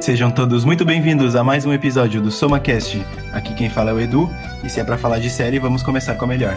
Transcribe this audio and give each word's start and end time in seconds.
Sejam 0.00 0.30
todos 0.30 0.64
muito 0.64 0.84
bem-vindos 0.84 1.34
a 1.34 1.42
mais 1.42 1.66
um 1.66 1.72
episódio 1.72 2.22
do 2.22 2.30
SomaCast. 2.30 3.04
Aqui 3.32 3.52
quem 3.54 3.68
fala 3.68 3.90
é 3.90 3.92
o 3.92 4.00
Edu, 4.00 4.30
e 4.64 4.70
se 4.70 4.80
é 4.80 4.84
para 4.84 4.96
falar 4.96 5.18
de 5.18 5.28
série, 5.28 5.58
vamos 5.58 5.82
começar 5.82 6.14
com 6.14 6.24
a 6.24 6.28
melhor. 6.28 6.56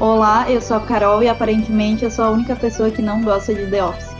Olá, 0.00 0.50
eu 0.50 0.60
sou 0.60 0.78
a 0.78 0.80
Carol 0.80 1.22
e 1.22 1.28
aparentemente 1.28 2.04
eu 2.04 2.10
sou 2.10 2.24
a 2.24 2.30
única 2.30 2.56
pessoa 2.56 2.90
que 2.90 3.02
não 3.02 3.22
gosta 3.22 3.54
de 3.54 3.66
The 3.70 3.84
Office. 3.84 4.16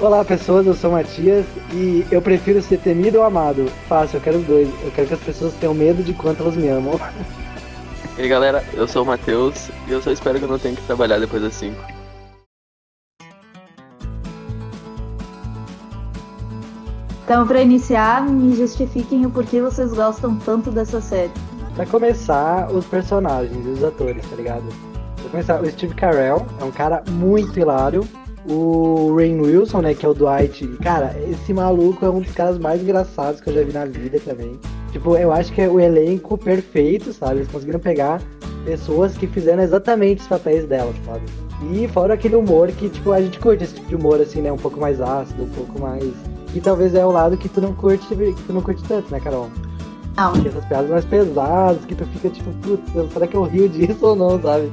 Olá 0.00 0.24
pessoas, 0.24 0.66
eu 0.66 0.74
sou 0.74 0.90
o 0.90 0.94
Matias 0.94 1.44
e 1.72 2.04
eu 2.10 2.20
prefiro 2.20 2.60
ser 2.62 2.78
temido 2.78 3.18
ou 3.18 3.24
amado. 3.24 3.70
Fácil, 3.88 4.16
eu 4.16 4.20
quero 4.20 4.38
os 4.38 4.46
dois. 4.46 4.68
Eu 4.82 4.90
quero 4.90 5.06
que 5.06 5.14
as 5.14 5.20
pessoas 5.20 5.52
tenham 5.54 5.74
medo 5.74 6.02
de 6.02 6.14
quanto 6.14 6.42
elas 6.42 6.56
me 6.56 6.68
amam. 6.68 6.98
E 8.18 8.22
aí 8.22 8.28
galera, 8.28 8.64
eu 8.72 8.88
sou 8.88 9.04
o 9.04 9.06
Matheus 9.06 9.68
e 9.86 9.92
eu 9.92 10.02
só 10.02 10.10
espero 10.10 10.38
que 10.38 10.44
eu 10.44 10.48
não 10.48 10.58
tenha 10.58 10.74
que 10.74 10.82
trabalhar 10.82 11.18
depois 11.18 11.42
das 11.42 11.54
5. 11.54 11.91
Então, 17.32 17.46
para 17.46 17.62
iniciar, 17.62 18.28
me 18.28 18.54
justifiquem 18.54 19.24
o 19.24 19.30
porquê 19.30 19.58
vocês 19.58 19.90
gostam 19.94 20.36
tanto 20.36 20.70
dessa 20.70 21.00
série. 21.00 21.30
Pra 21.74 21.86
começar, 21.86 22.70
os 22.70 22.84
personagens 22.84 23.64
e 23.64 23.70
os 23.70 23.82
atores, 23.82 24.22
tá 24.28 24.36
ligado? 24.36 24.64
Pra 25.16 25.30
começar, 25.30 25.62
o 25.62 25.70
Steve 25.70 25.94
Carell 25.94 26.44
é 26.60 26.64
um 26.64 26.70
cara 26.70 27.02
muito 27.08 27.58
hilário. 27.58 28.06
O 28.46 29.16
Rain 29.16 29.40
Wilson, 29.40 29.80
né, 29.80 29.94
que 29.94 30.04
é 30.04 30.08
o 30.10 30.12
Dwight, 30.12 30.66
cara, 30.82 31.16
esse 31.26 31.54
maluco 31.54 32.04
é 32.04 32.10
um 32.10 32.20
dos 32.20 32.32
caras 32.32 32.58
mais 32.58 32.82
engraçados 32.82 33.40
que 33.40 33.48
eu 33.48 33.54
já 33.54 33.62
vi 33.62 33.72
na 33.72 33.86
vida 33.86 34.20
também. 34.20 34.60
Tipo, 34.90 35.16
eu 35.16 35.32
acho 35.32 35.50
que 35.54 35.62
é 35.62 35.68
o 35.70 35.80
elenco 35.80 36.36
perfeito, 36.36 37.14
sabe? 37.14 37.36
Eles 37.36 37.48
conseguiram 37.48 37.80
pegar 37.80 38.20
pessoas 38.66 39.16
que 39.16 39.26
fizeram 39.26 39.62
exatamente 39.62 40.20
os 40.20 40.28
papéis 40.28 40.66
delas, 40.66 40.96
sabe? 41.06 41.22
E 41.72 41.88
fora 41.88 42.12
aquele 42.12 42.36
humor 42.36 42.68
que, 42.72 42.90
tipo, 42.90 43.10
a 43.10 43.22
gente 43.22 43.38
curte 43.38 43.64
esse 43.64 43.76
tipo 43.76 43.88
de 43.88 43.94
humor, 43.96 44.20
assim, 44.20 44.42
né? 44.42 44.52
Um 44.52 44.58
pouco 44.58 44.78
mais 44.78 45.00
ácido, 45.00 45.44
um 45.44 45.48
pouco 45.48 45.80
mais. 45.80 46.12
Que 46.52 46.60
talvez 46.60 46.94
é 46.94 47.04
o 47.04 47.10
lado 47.10 47.36
que 47.36 47.48
tu 47.48 47.60
não 47.60 47.72
curte, 47.74 48.06
que 48.06 48.42
tu 48.46 48.52
não 48.52 48.60
curte 48.60 48.82
tanto, 48.84 49.10
né, 49.10 49.18
Carol? 49.18 49.50
Não. 50.16 50.32
Porque 50.32 50.48
essas 50.48 50.64
piadas 50.66 50.90
mais 50.90 51.04
pesadas, 51.04 51.84
que 51.84 51.94
tu 51.94 52.04
fica 52.06 52.28
tipo, 52.28 52.50
putz, 52.60 53.12
será 53.12 53.26
que 53.26 53.36
eu 53.36 53.44
rio 53.44 53.68
disso 53.68 54.06
ou 54.06 54.14
não, 54.14 54.40
sabe? 54.40 54.70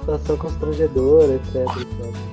Situação 0.00 0.36
constrangedora, 0.36 1.34
etc, 1.34 1.56
etc. 1.80 2.30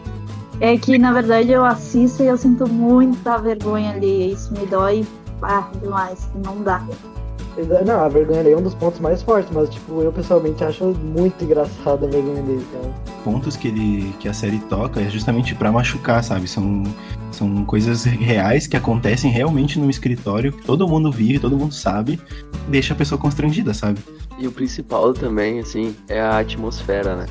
É 0.59 0.75
que, 0.75 0.97
na 0.97 1.13
verdade, 1.13 1.51
eu 1.51 1.63
assisto 1.63 2.23
e 2.23 2.27
eu 2.27 2.37
sinto 2.37 2.67
muita 2.67 3.37
vergonha 3.37 3.91
ali. 3.91 4.31
Isso 4.31 4.51
me 4.53 4.65
dói 4.65 5.05
ah, 5.43 5.69
demais. 5.79 6.27
Não 6.43 6.63
dá. 6.63 6.83
Não, 7.85 8.03
a 8.03 8.07
vergonha 8.07 8.41
ali 8.41 8.51
é 8.51 8.57
um 8.57 8.61
dos 8.61 8.75
pontos 8.75 8.99
mais 8.99 9.21
fortes, 9.21 9.51
mas 9.51 9.69
tipo, 9.69 10.01
eu 10.01 10.11
pessoalmente 10.11 10.63
acho 10.63 10.85
muito 10.85 11.43
engraçado 11.43 12.05
a 12.05 12.09
vergonha 12.09 12.41
dele, 12.43 12.65
cara. 12.71 12.93
Pontos 13.23 13.55
que 13.55 13.67
ele 13.67 14.13
que 14.19 14.27
a 14.27 14.33
série 14.33 14.59
toca 14.59 15.01
é 15.01 15.09
justamente 15.09 15.55
pra 15.55 15.71
machucar, 15.71 16.23
sabe? 16.23 16.47
São, 16.47 16.83
são 17.31 17.65
coisas 17.65 18.03
reais 18.03 18.67
que 18.67 18.77
acontecem 18.77 19.31
realmente 19.31 19.79
no 19.79 19.89
escritório, 19.89 20.51
que 20.51 20.63
todo 20.63 20.87
mundo 20.87 21.11
vive, 21.11 21.39
todo 21.39 21.57
mundo 21.57 21.73
sabe, 21.73 22.19
deixa 22.67 22.93
a 22.93 22.97
pessoa 22.97 23.19
constrangida, 23.19 23.73
sabe? 23.73 23.99
E 24.37 24.47
o 24.47 24.51
principal 24.51 25.13
também, 25.13 25.59
assim, 25.59 25.95
é 26.07 26.21
a 26.21 26.37
atmosfera, 26.39 27.15
né? 27.15 27.25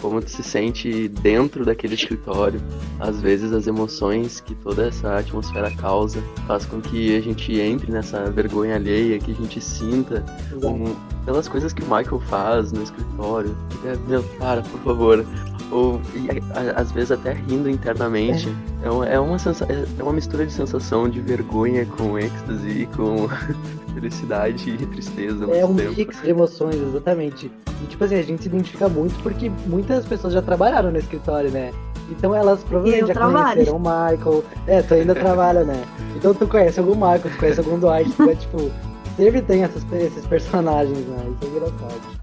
Como 0.00 0.20
tu 0.20 0.30
se 0.30 0.42
sente 0.42 1.08
dentro 1.08 1.64
daquele 1.64 1.94
escritório. 1.94 2.60
Às 2.98 3.20
vezes 3.20 3.52
as 3.52 3.66
emoções 3.66 4.40
que 4.40 4.54
toda 4.54 4.86
essa 4.86 5.18
atmosfera 5.18 5.70
causa 5.70 6.22
faz 6.46 6.64
com 6.64 6.80
que 6.80 7.16
a 7.16 7.20
gente 7.20 7.60
entre 7.60 7.92
nessa 7.92 8.30
vergonha 8.30 8.76
alheia, 8.76 9.18
que 9.18 9.32
a 9.32 9.34
gente 9.34 9.60
sinta 9.60 10.24
um, 10.62 10.94
pelas 11.24 11.48
coisas 11.48 11.72
que 11.72 11.82
o 11.82 11.84
Michael 11.84 12.20
faz 12.28 12.72
no 12.72 12.82
escritório. 12.82 13.56
É, 13.84 13.96
meu, 14.08 14.22
para, 14.38 14.62
por 14.62 14.80
favor. 14.80 15.26
Ou, 15.70 16.00
e, 16.14 16.28
a, 16.52 16.80
às 16.80 16.90
vezes 16.90 17.12
até 17.12 17.32
rindo 17.32 17.70
internamente. 17.70 18.48
É, 18.82 18.86
é 18.86 18.90
uma, 18.90 19.06
é, 19.06 19.20
uma 19.20 19.38
sensa 19.38 19.66
é 19.98 20.02
uma 20.02 20.12
mistura 20.12 20.44
de 20.44 20.52
sensação 20.52 21.08
de 21.08 21.20
vergonha 21.20 21.86
com 21.86 22.18
êxtase, 22.18 22.88
com 22.96 23.28
felicidade 23.94 24.70
e 24.70 24.86
tristeza. 24.86 25.44
É 25.52 25.64
um 25.64 25.74
tempo. 25.74 25.94
mix 25.96 26.20
de 26.22 26.30
emoções, 26.30 26.76
exatamente. 26.76 27.50
E 27.82 27.86
tipo 27.86 28.04
assim, 28.04 28.16
a 28.16 28.22
gente 28.22 28.42
se 28.42 28.48
identifica 28.48 28.88
muito 28.88 29.20
porque 29.22 29.50
muitas 29.66 30.04
pessoas 30.04 30.32
já 30.32 30.42
trabalharam 30.42 30.90
no 30.90 30.98
escritório, 30.98 31.50
né? 31.50 31.70
Então 32.10 32.34
elas 32.34 32.64
provavelmente 32.64 33.06
já 33.06 33.14
trabalho. 33.14 33.54
conheceram 33.54 33.76
o 33.76 33.80
Michael. 33.80 34.44
É, 34.66 34.82
tu 34.82 34.94
ainda 34.94 35.14
trabalha, 35.14 35.64
né? 35.64 35.84
Então 36.16 36.34
tu 36.34 36.46
conhece 36.46 36.80
algum 36.80 36.94
Michael, 36.94 37.20
tu 37.20 37.38
conhece 37.38 37.60
algum 37.60 37.78
Dwight, 37.78 38.10
tu 38.12 38.30
é 38.30 38.34
tipo. 38.34 38.70
Sempre 39.16 39.42
tem 39.42 39.64
essas, 39.64 39.84
esses 39.92 40.26
personagens, 40.26 40.98
né? 41.06 41.34
Isso 41.36 41.44
é 41.44 41.56
engraçado. 41.56 42.19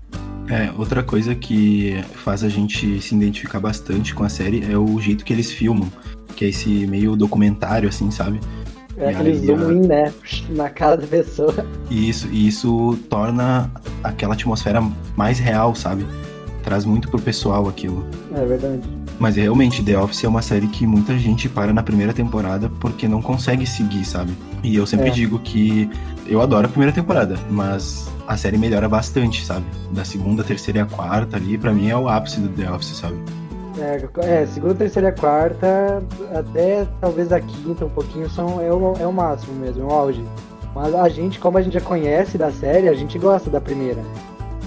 É, 0.49 0.71
outra 0.77 1.03
coisa 1.03 1.35
que 1.35 2.01
faz 2.15 2.43
a 2.43 2.49
gente 2.49 3.01
se 3.01 3.13
identificar 3.15 3.59
bastante 3.59 4.15
com 4.15 4.23
a 4.23 4.29
série 4.29 4.63
é 4.71 4.77
o 4.77 4.99
jeito 4.99 5.25
que 5.25 5.33
eles 5.33 5.51
filmam, 5.51 5.89
que 6.35 6.45
é 6.45 6.49
esse 6.49 6.87
meio 6.87 7.15
documentário, 7.17 7.89
assim, 7.89 8.09
sabe? 8.11 8.39
É 8.97 9.09
aquele 9.09 9.29
aí, 9.31 9.45
zoom 9.45 9.67
a- 9.69 9.73
in, 9.73 9.87
né? 9.87 10.13
Na 10.49 10.69
cara 10.69 10.95
da 10.97 11.05
pessoa. 11.05 11.53
E 11.89 12.09
isso, 12.09 12.27
e 12.31 12.47
isso 12.47 12.97
torna 13.09 13.69
aquela 14.03 14.33
atmosfera 14.33 14.81
mais 15.15 15.37
real, 15.37 15.75
sabe? 15.75 16.05
Traz 16.63 16.85
muito 16.85 17.09
pro 17.09 17.19
pessoal 17.21 17.67
aquilo. 17.67 18.05
É 18.33 18.43
verdade. 18.45 18.81
Mas 19.19 19.35
realmente, 19.35 19.83
The 19.83 19.97
Office 19.99 20.23
é 20.23 20.27
uma 20.27 20.41
série 20.41 20.67
que 20.67 20.85
muita 20.87 21.17
gente 21.17 21.49
para 21.49 21.73
na 21.73 21.83
primeira 21.83 22.13
temporada 22.13 22.69
porque 22.79 23.07
não 23.07 23.21
consegue 23.21 23.65
seguir, 23.65 24.05
sabe? 24.05 24.31
E 24.63 24.75
eu 24.75 24.85
sempre 24.85 25.07
É. 25.09 25.11
digo 25.11 25.39
que 25.39 25.89
eu 26.25 26.41
adoro 26.41 26.65
a 26.67 26.69
primeira 26.69 26.91
temporada, 26.93 27.35
mas 27.49 28.09
a 28.27 28.35
série 28.35 28.57
melhora 28.57 28.89
bastante, 28.89 29.45
sabe? 29.45 29.65
Da 29.91 30.03
segunda, 30.03 30.43
terceira 30.43 30.79
e 30.79 30.81
a 30.81 30.85
quarta 30.85 31.37
ali, 31.37 31.57
pra 31.57 31.71
mim 31.71 31.89
é 31.89 31.95
o 31.95 32.09
ápice 32.09 32.39
do 32.39 32.49
The 32.49 32.69
Office, 32.71 32.97
sabe? 32.97 33.15
É, 33.79 34.41
é, 34.41 34.45
segunda, 34.47 34.73
terceira, 34.73 35.11
quarta, 35.11 36.03
até 36.35 36.87
talvez 36.99 37.31
a 37.31 37.39
quinta 37.39 37.85
um 37.85 37.89
pouquinho, 37.89 38.27
são, 38.29 38.59
é, 38.59 38.73
o, 38.73 38.93
é 38.99 39.05
o 39.05 39.13
máximo 39.13 39.53
mesmo, 39.59 39.83
é 39.83 39.85
o 39.85 39.91
auge. 39.91 40.23
Mas 40.73 40.93
a 40.95 41.07
gente, 41.09 41.39
como 41.39 41.57
a 41.57 41.61
gente 41.61 41.73
já 41.73 41.81
conhece 41.81 42.37
da 42.37 42.51
série, 42.51 42.89
a 42.89 42.93
gente 42.93 43.17
gosta 43.19 43.49
da 43.49 43.61
primeira. 43.61 44.01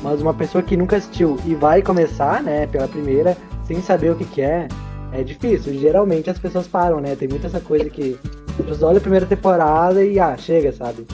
Mas 0.03 0.23
uma 0.23 0.33
pessoa 0.33 0.63
que 0.63 0.77
nunca 0.77 0.97
assistiu 0.97 1.37
e 1.45 1.55
vai 1.55 1.83
começar, 1.83 2.43
né, 2.43 2.67
pela 2.69 2.89
primeira, 2.89 3.37
sem 3.65 3.83
saber 3.83 4.13
o 4.13 4.17
que, 4.17 4.25
que 4.25 4.41
é, 4.41 4.67
é 5.13 5.23
difícil. 5.23 5.75
Geralmente 5.75 6.31
as 6.31 6.39
pessoas 6.39 6.67
param, 6.67 7.01
né? 7.01 7.15
Tem 7.17 7.29
muita 7.29 7.49
essa 7.49 7.61
coisa 7.61 7.91
que 7.91 8.17
pessoas 8.53 8.83
olham 8.83 8.99
a 8.99 9.01
primeira 9.01 9.27
temporada 9.27 10.05
e, 10.05 10.19
ah, 10.19 10.37
chega, 10.37 10.73
sabe? 10.73 11.07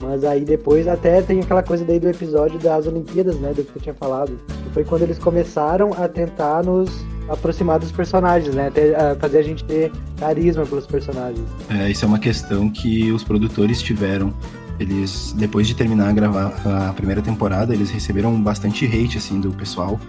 Mas 0.00 0.24
aí 0.24 0.44
depois 0.44 0.86
até 0.86 1.22
tem 1.22 1.40
aquela 1.40 1.62
coisa 1.62 1.84
daí 1.84 1.98
do 1.98 2.08
episódio 2.08 2.58
das 2.58 2.86
Olimpíadas, 2.86 3.36
né? 3.38 3.52
Do 3.54 3.64
que 3.64 3.76
eu 3.76 3.82
tinha 3.82 3.94
falado. 3.94 4.38
Que 4.46 4.70
foi 4.74 4.84
quando 4.84 5.02
eles 5.02 5.18
começaram 5.18 5.92
a 5.96 6.06
tentar 6.08 6.62
nos 6.62 7.04
aproximar 7.28 7.78
dos 7.78 7.90
personagens, 7.90 8.54
né? 8.54 8.70
Ter, 8.70 8.94
a 8.94 9.14
fazer 9.14 9.38
a 9.38 9.42
gente 9.42 9.64
ter 9.64 9.90
carisma 10.18 10.66
pelos 10.66 10.86
personagens. 10.86 11.46
É, 11.70 11.90
isso 11.90 12.04
é 12.04 12.08
uma 12.08 12.18
questão 12.18 12.68
que 12.68 13.10
os 13.12 13.24
produtores 13.24 13.80
tiveram. 13.80 14.32
Eles, 14.78 15.32
depois 15.36 15.66
de 15.66 15.74
terminar 15.74 16.08
a 16.08 16.12
gravar 16.12 16.88
a 16.88 16.92
primeira 16.92 17.22
temporada, 17.22 17.74
eles 17.74 17.90
receberam 17.90 18.40
bastante 18.42 18.84
hate, 18.84 19.18
assim, 19.18 19.40
do 19.40 19.52
pessoal. 19.52 20.00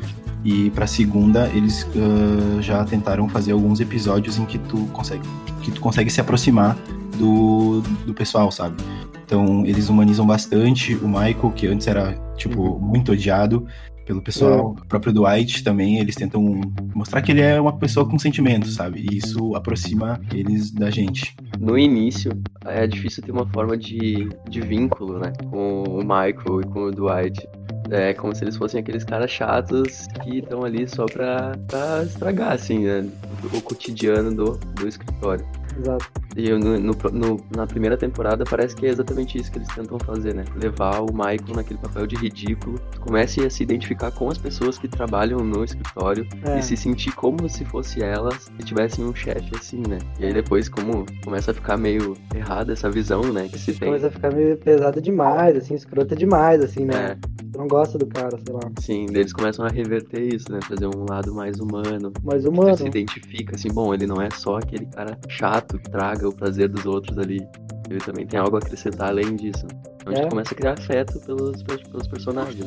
E 0.43 0.69
pra 0.71 0.87
segunda, 0.87 1.49
eles 1.53 1.87
ah, 1.95 2.61
já 2.61 2.83
tentaram 2.83 3.27
fazer 3.29 3.51
alguns 3.51 3.79
episódios 3.79 4.37
em 4.37 4.45
que 4.45 4.57
tu 4.57 4.85
consegue, 4.87 5.27
que 5.61 5.71
tu 5.71 5.81
consegue 5.81 6.09
se 6.09 6.21
aproximar 6.21 6.77
do, 7.17 7.81
do 8.05 8.13
pessoal, 8.13 8.51
sabe? 8.51 8.75
Então, 9.25 9.65
eles 9.65 9.89
humanizam 9.89 10.25
bastante 10.25 10.95
o 10.95 11.07
Michael, 11.07 11.51
que 11.55 11.67
antes 11.67 11.87
era, 11.87 12.13
tipo, 12.37 12.79
muito 12.79 13.11
odiado 13.11 13.65
pelo 14.05 14.21
pessoal. 14.21 14.75
O 14.79 14.85
próprio 14.85 15.11
Dwight 15.11 15.63
também, 15.63 15.99
eles 15.99 16.15
tentam 16.15 16.61
mostrar 16.93 17.21
que 17.21 17.31
ele 17.31 17.41
é 17.41 17.59
uma 17.59 17.73
pessoa 17.77 18.07
com 18.07 18.17
sentimentos, 18.17 18.75
sabe? 18.75 19.05
E 19.09 19.17
isso 19.17 19.55
aproxima 19.55 20.21
eles 20.33 20.71
da 20.71 20.89
gente. 20.89 21.35
No 21.59 21.77
início, 21.77 22.31
é 22.65 22.85
difícil 22.85 23.23
ter 23.23 23.31
uma 23.31 23.47
forma 23.47 23.75
de, 23.75 24.29
de 24.49 24.61
vínculo, 24.61 25.19
né? 25.19 25.33
Com 25.49 25.83
o 25.83 25.97
Michael 25.99 26.61
e 26.61 26.65
com 26.65 26.83
o 26.85 26.91
Dwight. 26.91 27.47
É 27.91 28.13
como 28.13 28.33
se 28.35 28.43
eles 28.43 28.57
fossem 28.57 28.79
aqueles 28.79 29.03
caras 29.03 29.29
chatos 29.29 30.07
que 30.23 30.39
estão 30.39 30.63
ali 30.63 30.87
só 30.87 31.05
pra, 31.05 31.55
pra 31.67 32.03
estragar, 32.03 32.53
assim, 32.53 32.79
né? 32.79 33.07
O 33.53 33.61
cotidiano 33.61 34.33
do, 34.33 34.57
do 34.75 34.87
escritório. 34.87 35.45
Exato. 35.77 36.05
E 36.35 36.49
no, 36.51 36.77
no- 36.79 36.95
no- 37.11 37.39
na 37.55 37.65
primeira 37.65 37.95
temporada 37.97 38.43
parece 38.43 38.75
que 38.75 38.85
é 38.85 38.89
exatamente 38.89 39.37
isso 39.37 39.51
que 39.51 39.57
eles 39.57 39.67
tentam 39.69 39.97
fazer, 39.99 40.33
né? 40.33 40.43
Levar 40.61 40.99
o 41.01 41.05
Michael 41.13 41.55
naquele 41.55 41.79
papel 41.79 42.05
de 42.07 42.15
ridículo. 42.15 42.79
Comece 42.99 43.45
a 43.45 43.49
se 43.49 43.63
identificar 43.63 44.11
com 44.11 44.29
as 44.29 44.37
pessoas 44.37 44.77
que 44.77 44.87
trabalham 44.87 45.39
no 45.39 45.63
escritório 45.63 46.27
É. 46.43 46.59
e 46.59 46.63
se 46.63 46.75
sentir 46.75 47.13
como 47.13 47.47
se 47.49 47.63
fosse 47.65 48.03
elas 48.03 48.43
se 48.57 48.65
tivessem 48.65 49.05
um 49.05 49.15
chefe 49.15 49.49
assim, 49.57 49.81
né? 49.87 49.99
E 50.19 50.25
aí 50.25 50.33
depois, 50.33 50.67
como 50.67 51.05
começa 51.23 51.51
a 51.51 51.53
ficar 51.53 51.77
meio 51.77 52.15
errada 52.35 52.73
essa 52.73 52.89
visão, 52.89 53.21
né? 53.31 53.47
Que 53.47 53.57
se 53.59 53.73
tem. 53.73 53.87
Começa 53.89 54.07
a 54.07 54.11
ficar 54.11 54.33
meio 54.33 54.57
pesada 54.57 55.01
demais, 55.01 55.55
assim, 55.55 55.73
escrota 55.75 56.15
demais, 56.15 56.61
assim, 56.61 56.85
né? 56.85 56.93
É, 57.13 57.17
não 57.57 57.67
gosta 57.67 57.97
do 57.97 58.05
cara, 58.05 58.37
sei 58.43 58.53
lá. 58.53 58.61
sim, 58.79 59.05
eles 59.09 59.33
começam 59.33 59.65
a 59.65 59.69
reverter 59.69 60.21
isso, 60.21 60.51
né? 60.51 60.59
Fazer 60.61 60.87
um 60.87 61.05
lado 61.09 61.33
mais 61.33 61.59
humano. 61.59 62.11
Tu 62.11 62.49
humano. 62.49 62.77
se 62.77 62.87
identifica 62.87 63.55
assim, 63.55 63.69
bom, 63.69 63.93
ele 63.93 64.05
não 64.07 64.21
é 64.21 64.29
só 64.31 64.57
aquele 64.57 64.85
cara 64.87 65.17
chato 65.27 65.77
que 65.77 65.89
traga 65.89 66.27
o 66.27 66.33
prazer 66.33 66.69
dos 66.69 66.85
outros 66.85 67.17
ali. 67.17 67.45
Ele 67.89 67.99
também 67.99 68.25
tem 68.25 68.39
algo 68.39 68.55
a 68.55 68.59
acrescentar 68.59 69.09
além 69.09 69.35
disso. 69.35 69.65
Então 70.01 70.11
a 70.13 70.15
gente 70.15 70.25
É. 70.25 70.29
começa 70.29 70.53
a 70.53 70.57
criar 70.57 70.73
afeto 70.73 71.19
pelos, 71.25 71.61
pelos 71.63 72.07
personagens. 72.07 72.65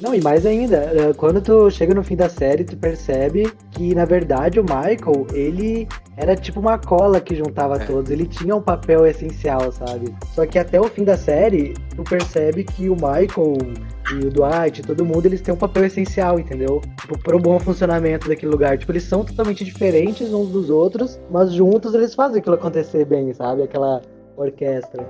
Não, 0.00 0.14
e 0.14 0.20
mais 0.20 0.44
ainda, 0.46 0.76
eh, 0.76 1.12
quando 1.16 1.40
tu 1.40 1.70
chega 1.70 1.94
no 1.94 2.02
fim 2.04 2.16
da 2.16 2.28
série, 2.28 2.64
tu 2.64 2.76
percebe 2.76 3.50
que, 3.72 3.94
na 3.94 4.04
verdade, 4.04 4.60
o 4.60 4.62
Michael, 4.62 5.26
ele 5.32 5.88
era 6.16 6.36
tipo 6.36 6.60
uma 6.60 6.78
cola 6.78 7.20
que 7.20 7.34
juntava 7.34 7.76
É. 7.76 7.86
todos. 7.86 8.10
Ele 8.10 8.26
tinha 8.26 8.54
um 8.54 8.60
papel 8.62 9.06
essencial, 9.06 9.70
sabe? 9.72 10.14
Só 10.34 10.46
que 10.46 10.58
até 10.58 10.80
o 10.80 10.84
fim 10.84 11.04
da 11.04 11.16
série, 11.16 11.74
tu 11.96 12.02
percebe 12.04 12.64
que 12.64 12.88
o 12.88 12.94
Michael 12.94 13.56
e 14.12 14.26
o 14.26 14.30
Dwight, 14.30 14.82
todo 14.82 15.04
mundo, 15.04 15.26
eles 15.26 15.40
têm 15.40 15.52
um 15.52 15.58
papel 15.58 15.84
essencial, 15.84 16.38
entendeu? 16.38 16.80
Tipo, 17.00 17.18
pro 17.18 17.38
bom 17.38 17.58
funcionamento 17.58 18.28
daquele 18.28 18.50
lugar. 18.52 18.78
Tipo, 18.78 18.92
eles 18.92 19.02
são 19.04 19.24
totalmente 19.24 19.64
diferentes 19.64 20.32
uns 20.32 20.48
dos 20.50 20.70
outros, 20.70 21.18
mas 21.30 21.52
juntos 21.52 21.92
eles 21.94 22.14
fazem 22.14 22.38
aquilo 22.38 22.54
acontecer 22.54 23.04
bem, 23.04 23.32
sabe? 23.34 23.62
Aquela 23.62 24.00
orquestra. 24.42 25.06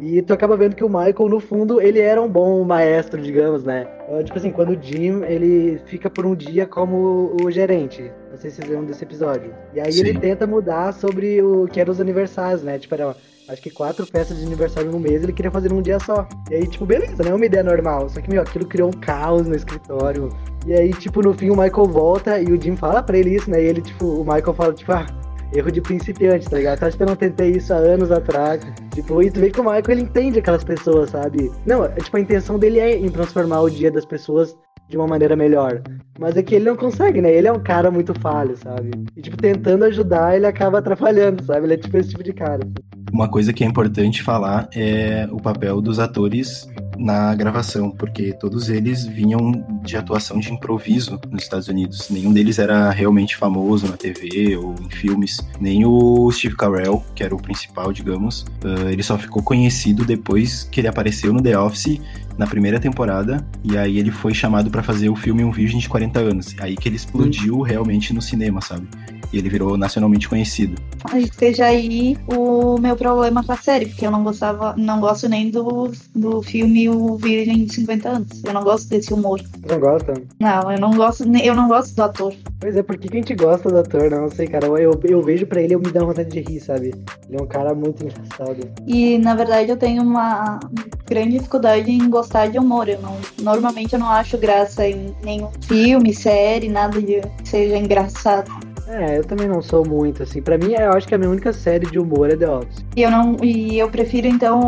E 0.00 0.22
tu 0.22 0.32
acaba 0.32 0.56
vendo 0.56 0.76
que 0.76 0.84
o 0.84 0.88
Michael, 0.88 1.28
no 1.28 1.40
fundo, 1.40 1.80
ele 1.80 1.98
era 1.98 2.22
um 2.22 2.28
bom 2.28 2.62
maestro, 2.62 3.20
digamos, 3.20 3.64
né? 3.64 3.86
É, 4.08 4.22
Tipo 4.22 4.38
assim, 4.38 4.52
quando 4.52 4.70
o 4.70 4.80
Jim, 4.80 5.24
ele 5.24 5.80
fica 5.86 6.08
por 6.08 6.24
um 6.24 6.36
dia 6.36 6.66
como 6.66 7.34
o 7.42 7.50
gerente. 7.50 8.12
Não 8.30 8.38
sei 8.38 8.50
se 8.50 8.56
vocês 8.56 8.68
lembram 8.68 8.86
desse 8.86 9.02
episódio. 9.02 9.52
E 9.74 9.80
aí 9.80 9.92
Sim. 9.92 10.00
ele 10.00 10.18
tenta 10.20 10.46
mudar 10.46 10.92
sobre 10.92 11.42
o 11.42 11.66
que 11.66 11.80
eram 11.80 11.92
os 11.92 12.00
aniversários, 12.00 12.62
né? 12.62 12.78
Tipo, 12.78 12.94
era, 12.94 13.16
acho 13.48 13.60
que 13.60 13.70
quatro 13.70 14.06
festas 14.06 14.38
de 14.38 14.46
aniversário 14.46 14.88
no 14.88 15.00
mês, 15.00 15.24
ele 15.24 15.32
queria 15.32 15.50
fazer 15.50 15.68
num 15.68 15.82
dia 15.82 15.98
só. 15.98 16.28
E 16.48 16.54
aí, 16.54 16.66
tipo, 16.68 16.86
beleza, 16.86 17.24
não 17.24 17.32
é 17.32 17.34
uma 17.34 17.46
ideia 17.46 17.64
normal. 17.64 18.08
Só 18.08 18.20
que, 18.20 18.30
meu, 18.30 18.42
aquilo 18.42 18.66
criou 18.66 18.90
um 18.90 19.00
caos 19.00 19.48
no 19.48 19.56
escritório. 19.56 20.28
E 20.64 20.74
aí, 20.74 20.90
tipo, 20.92 21.20
no 21.22 21.34
fim 21.34 21.50
o 21.50 21.56
Michael 21.56 21.86
volta 21.86 22.40
e 22.40 22.52
o 22.52 22.60
Jim 22.60 22.76
fala 22.76 23.02
pra 23.02 23.18
ele 23.18 23.34
isso, 23.34 23.50
né? 23.50 23.60
E 23.60 23.66
ele, 23.66 23.82
tipo, 23.82 24.06
o 24.06 24.20
Michael 24.20 24.54
fala, 24.54 24.72
tipo, 24.72 24.92
ah, 24.92 25.06
erro 25.52 25.70
de 25.70 25.80
principiante, 25.80 26.48
tá 26.48 26.56
ligado? 26.56 26.78
Tu 26.78 26.84
acha 26.84 26.96
que 26.96 27.02
eu 27.02 27.06
não 27.06 27.16
tentei 27.16 27.50
isso 27.52 27.72
há 27.72 27.76
anos 27.76 28.10
atrás? 28.10 28.60
Tipo, 28.94 29.22
e 29.22 29.30
tu 29.30 29.40
vê 29.40 29.50
que 29.50 29.60
o 29.60 29.64
Michael, 29.64 29.90
ele 29.90 30.02
entende 30.02 30.38
aquelas 30.38 30.64
pessoas, 30.64 31.10
sabe? 31.10 31.50
Não, 31.66 31.84
é, 31.84 31.88
tipo, 31.88 32.16
a 32.16 32.20
intenção 32.20 32.58
dele 32.58 32.78
é 32.78 32.96
em 32.96 33.08
transformar 33.08 33.60
o 33.60 33.70
dia 33.70 33.90
das 33.90 34.04
pessoas 34.04 34.56
de 34.88 34.96
uma 34.96 35.06
maneira 35.06 35.36
melhor. 35.36 35.82
Mas 36.18 36.36
é 36.36 36.42
que 36.42 36.54
ele 36.54 36.64
não 36.64 36.76
consegue, 36.76 37.20
né? 37.20 37.30
Ele 37.32 37.46
é 37.46 37.52
um 37.52 37.62
cara 37.62 37.90
muito 37.90 38.18
falho, 38.20 38.56
sabe? 38.56 38.90
E, 39.16 39.22
tipo, 39.22 39.36
tentando 39.36 39.84
ajudar, 39.84 40.34
ele 40.36 40.46
acaba 40.46 40.78
atrapalhando, 40.78 41.44
sabe? 41.44 41.66
Ele 41.66 41.74
é 41.74 41.76
tipo 41.76 41.96
esse 41.96 42.10
tipo 42.10 42.22
de 42.22 42.32
cara. 42.32 42.66
Uma 43.12 43.28
coisa 43.28 43.52
que 43.52 43.64
é 43.64 43.66
importante 43.66 44.22
falar 44.22 44.68
é 44.74 45.28
o 45.30 45.36
papel 45.36 45.80
dos 45.80 45.98
atores 45.98 46.68
na 46.98 47.34
gravação, 47.34 47.90
porque 47.90 48.32
todos 48.32 48.68
eles 48.68 49.06
vinham 49.06 49.64
de 49.82 49.96
atuação 49.96 50.38
de 50.38 50.52
improviso 50.52 51.18
nos 51.30 51.42
Estados 51.42 51.68
Unidos. 51.68 52.08
Nenhum 52.10 52.32
deles 52.32 52.58
era 52.58 52.90
realmente 52.90 53.36
famoso 53.36 53.86
na 53.86 53.96
TV 53.96 54.56
ou 54.56 54.74
em 54.82 54.90
filmes. 54.90 55.38
Nem 55.60 55.86
o 55.86 56.30
Steve 56.32 56.56
Carell, 56.56 57.02
que 57.14 57.22
era 57.22 57.34
o 57.34 57.40
principal, 57.40 57.92
digamos. 57.92 58.44
ah, 58.64 58.90
ele 58.90 59.02
só 59.02 59.16
ficou 59.16 59.42
conhecido 59.42 60.04
depois 60.04 60.64
que 60.64 60.80
ele 60.80 60.88
apareceu 60.88 61.32
no 61.32 61.42
The 61.42 61.58
Office 61.58 62.00
na 62.36 62.46
primeira 62.46 62.78
temporada, 62.78 63.44
e 63.64 63.76
aí 63.76 63.98
ele 63.98 64.12
foi 64.12 64.32
chamado 64.32 64.70
pra 64.70 64.80
fazer 64.80 65.08
o 65.08 65.16
filme 65.16 65.42
Um 65.42 65.50
Virgem 65.50 65.80
de 65.80 65.88
40 65.88 66.20
Anos. 66.20 66.54
Aí 66.60 66.76
que 66.76 66.88
ele 66.88 66.94
explodiu 66.94 67.60
realmente 67.62 68.14
no 68.14 68.22
cinema, 68.22 68.60
sabe? 68.60 68.86
E 69.32 69.38
ele 69.38 69.48
virou 69.48 69.76
nacionalmente 69.76 70.28
conhecido. 70.28 70.80
Aí 71.10 71.28
seja 71.32 71.66
aí 71.66 72.16
o 72.26 72.78
meu 72.78 72.96
problema 72.96 73.44
com 73.44 73.52
a 73.52 73.56
série, 73.56 73.86
porque 73.86 74.06
eu 74.06 74.10
não 74.10 74.24
gostava, 74.24 74.74
não 74.76 75.00
gosto 75.00 75.28
nem 75.28 75.50
do, 75.50 75.92
do 76.14 76.42
filme 76.42 76.88
O 76.88 77.16
Virgem 77.16 77.64
de 77.64 77.74
50 77.74 78.08
anos. 78.08 78.44
Eu 78.44 78.52
não 78.52 78.62
gosto 78.62 78.88
desse 78.88 79.12
humor. 79.12 79.40
Não 79.68 79.78
gosta? 79.78 80.14
Não, 80.40 80.72
eu 80.72 80.80
não 80.80 80.90
gosto, 80.92 81.28
nem- 81.28 81.44
eu 81.44 81.54
não 81.54 81.68
gosto 81.68 81.94
do 81.94 82.02
ator. 82.02 82.34
Pois 82.60 82.76
é, 82.76 82.82
por 82.82 82.96
que 82.96 83.08
que 83.08 83.16
a 83.16 83.20
gente 83.20 83.34
gosta 83.34 83.68
do 83.68 83.78
ator? 83.78 84.10
Não 84.10 84.30
sei, 84.30 84.46
cara. 84.46 84.66
Eu, 84.66 84.98
eu, 85.04 85.22
vejo 85.22 85.46
pra 85.46 85.60
ele 85.62 85.74
eu 85.74 85.80
me 85.80 85.90
dá 85.90 86.04
vontade 86.04 86.30
de 86.30 86.40
rir, 86.40 86.60
sabe? 86.60 86.94
Ele 87.28 87.38
é 87.38 87.42
um 87.42 87.46
cara 87.46 87.74
muito 87.74 88.04
engraçado. 88.04 88.58
E 88.86 89.18
na 89.18 89.34
verdade 89.34 89.70
eu 89.70 89.76
tenho 89.76 90.02
uma 90.02 90.58
grande 91.06 91.38
dificuldade 91.38 91.90
em 91.90 92.08
gostar 92.10 92.48
de 92.48 92.58
humor. 92.58 92.88
Eu 92.88 93.00
não, 93.00 93.16
normalmente 93.42 93.92
eu 93.92 93.98
não 93.98 94.08
acho 94.10 94.36
graça 94.38 94.86
em 94.88 95.14
nenhum 95.22 95.50
filme, 95.66 96.14
série, 96.14 96.68
nada 96.68 97.00
de 97.00 97.20
que 97.20 97.48
seja 97.48 97.76
engraçado. 97.76 98.50
É, 98.88 99.18
eu 99.18 99.24
também 99.24 99.46
não 99.46 99.60
sou 99.60 99.86
muito, 99.86 100.22
assim. 100.22 100.40
Pra 100.40 100.56
mim, 100.56 100.72
eu 100.72 100.92
acho 100.92 101.06
que 101.06 101.14
a 101.14 101.18
minha 101.18 101.30
única 101.30 101.52
série 101.52 101.86
de 101.86 101.98
humor 101.98 102.30
é 102.30 102.36
The 102.36 102.48
Office. 102.48 102.84
E 102.96 103.02
eu 103.02 103.10
não 103.10 103.36
e 103.42 103.78
eu 103.78 103.90
prefiro 103.90 104.26
então 104.26 104.60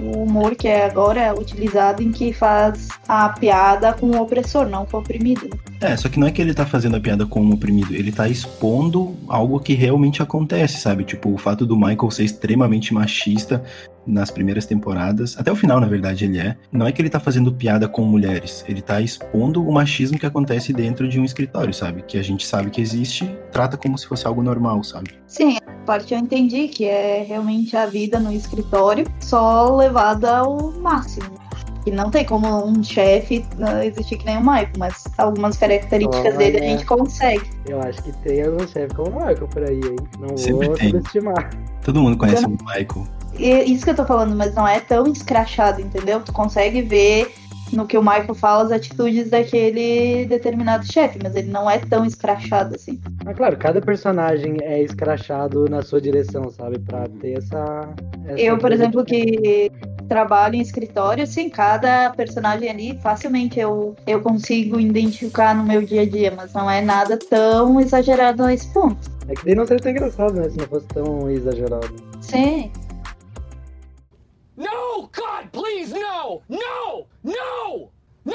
o, 0.00 0.22
humor 0.22 0.56
que 0.56 0.66
é 0.66 0.84
agora 0.84 1.32
utilizado 1.38 2.02
em 2.02 2.10
que 2.10 2.32
faz 2.32 2.88
a 3.06 3.28
piada 3.28 3.92
com 3.92 4.06
o 4.06 4.20
opressor, 4.20 4.68
não 4.68 4.84
com 4.84 4.96
o 4.96 5.00
oprimido. 5.00 5.48
É, 5.80 5.96
só 5.96 6.08
que 6.08 6.18
não 6.18 6.26
é 6.26 6.32
que 6.32 6.42
ele 6.42 6.52
tá 6.52 6.66
fazendo 6.66 6.96
a 6.96 7.00
piada 7.00 7.24
com 7.24 7.40
o 7.40 7.54
oprimido, 7.54 7.94
ele 7.94 8.10
tá 8.10 8.28
expondo 8.28 9.14
algo 9.28 9.60
que 9.60 9.74
realmente 9.74 10.22
acontece, 10.22 10.78
sabe? 10.78 11.04
Tipo, 11.04 11.32
o 11.32 11.38
fato 11.38 11.64
do 11.64 11.76
Michael 11.76 12.10
ser 12.10 12.24
extremamente 12.24 12.92
machista 12.92 13.62
nas 14.08 14.30
primeiras 14.30 14.64
temporadas, 14.64 15.36
até 15.38 15.52
o 15.52 15.56
final, 15.56 15.78
na 15.78 15.86
verdade, 15.86 16.24
ele 16.24 16.38
é. 16.38 16.56
Não 16.72 16.86
é 16.86 16.92
que 16.92 17.00
ele 17.00 17.10
tá 17.10 17.20
fazendo 17.20 17.52
piada 17.52 17.86
com 17.86 18.02
mulheres, 18.02 18.64
ele 18.66 18.80
tá 18.80 19.00
expondo 19.00 19.62
o 19.62 19.70
machismo 19.70 20.18
que 20.18 20.26
acontece 20.26 20.72
dentro 20.72 21.06
de 21.06 21.20
um 21.20 21.24
escritório, 21.24 21.74
sabe? 21.74 22.02
Que 22.02 22.18
a 22.18 22.22
gente 22.22 22.46
sabe 22.46 22.70
que 22.70 22.80
existe, 22.80 23.30
trata 23.52 23.76
como 23.76 23.98
se 23.98 24.06
fosse 24.06 24.26
algo 24.26 24.42
normal, 24.42 24.82
sabe? 24.82 25.10
Sim, 25.26 25.58
a 25.66 25.72
parte 25.84 26.14
eu 26.14 26.18
entendi 26.18 26.68
que 26.68 26.86
é 26.86 27.22
realmente 27.26 27.76
a 27.76 27.86
vida 27.86 28.18
no 28.18 28.32
escritório, 28.32 29.06
só 29.20 29.76
levada 29.76 30.38
ao 30.38 30.72
máximo. 30.72 31.38
E 31.86 31.90
não 31.90 32.10
tem 32.10 32.22
como 32.22 32.66
um 32.66 32.82
chefe 32.82 33.46
existir 33.82 34.18
que 34.18 34.26
nem 34.26 34.36
o 34.36 34.40
Michael, 34.40 34.72
mas 34.76 35.04
algumas 35.16 35.56
características 35.56 36.36
dele 36.36 36.58
a 36.58 36.62
gente 36.62 36.84
consegue. 36.84 37.48
Eu 37.66 37.80
acho 37.80 38.02
que 38.02 38.12
tem 38.18 38.42
algum 38.42 38.66
chefe 38.68 38.94
como 38.94 39.10
o 39.10 39.14
Michael 39.14 39.48
por 39.48 39.62
aí, 39.62 39.80
hein? 39.80 39.96
Não 40.18 40.36
Sempre 40.36 40.66
vou 40.66 40.76
tem. 40.76 40.90
subestimar. 40.90 41.50
Todo 41.82 42.02
mundo 42.02 42.18
conhece 42.18 42.44
o 42.44 42.50
Michael. 42.50 43.06
E 43.38 43.72
isso 43.72 43.84
que 43.84 43.90
eu 43.90 43.96
tô 43.96 44.04
falando, 44.04 44.34
mas 44.34 44.54
não 44.54 44.66
é 44.66 44.80
tão 44.80 45.06
escrachado, 45.06 45.80
entendeu? 45.80 46.20
Tu 46.20 46.32
consegue 46.32 46.82
ver 46.82 47.32
no 47.72 47.86
que 47.86 47.96
o 47.96 48.02
Michael 48.02 48.34
fala 48.34 48.64
as 48.64 48.72
atitudes 48.72 49.30
daquele 49.30 50.26
determinado 50.26 50.90
chefe, 50.90 51.18
mas 51.22 51.34
ele 51.34 51.50
não 51.50 51.70
é 51.70 51.78
tão 51.78 52.04
escrachado 52.04 52.74
assim. 52.74 53.00
Mas 53.24 53.36
claro, 53.36 53.56
cada 53.56 53.80
personagem 53.80 54.56
é 54.62 54.82
escrachado 54.82 55.66
na 55.68 55.82
sua 55.82 56.00
direção, 56.00 56.50
sabe? 56.50 56.78
Pra 56.78 57.06
ter 57.20 57.38
essa. 57.38 57.88
essa 58.26 58.40
Eu, 58.40 58.58
por 58.58 58.72
exemplo, 58.72 59.04
que 59.04 59.70
trabalho 60.08 60.54
em 60.54 60.60
escritório, 60.60 61.24
assim, 61.24 61.50
cada 61.50 62.10
personagem 62.10 62.70
ali, 62.70 62.98
facilmente 63.02 63.60
eu, 63.60 63.94
eu 64.06 64.20
consigo 64.22 64.80
identificar 64.80 65.54
no 65.54 65.64
meu 65.64 65.82
dia 65.82 66.02
a 66.02 66.08
dia, 66.08 66.32
mas 66.34 66.52
não 66.54 66.70
é 66.70 66.80
nada 66.80 67.18
tão 67.18 67.78
exagerado 67.80 68.42
a 68.42 68.54
esse 68.54 68.66
ponto. 68.68 69.10
É 69.28 69.34
que 69.34 69.44
daí 69.44 69.54
não 69.54 69.66
seria 69.66 69.82
tão 69.82 69.92
engraçado, 69.92 70.32
né? 70.34 70.48
Se 70.48 70.56
não 70.56 70.66
fosse 70.66 70.86
tão 70.88 71.30
exagerado. 71.30 71.94
Sim. 72.22 72.70
No! 74.58 75.02
God, 75.02 75.50
please, 75.52 75.94
no! 75.94 76.42
No! 76.48 77.06
No! 77.22 77.88
No! 78.24 78.34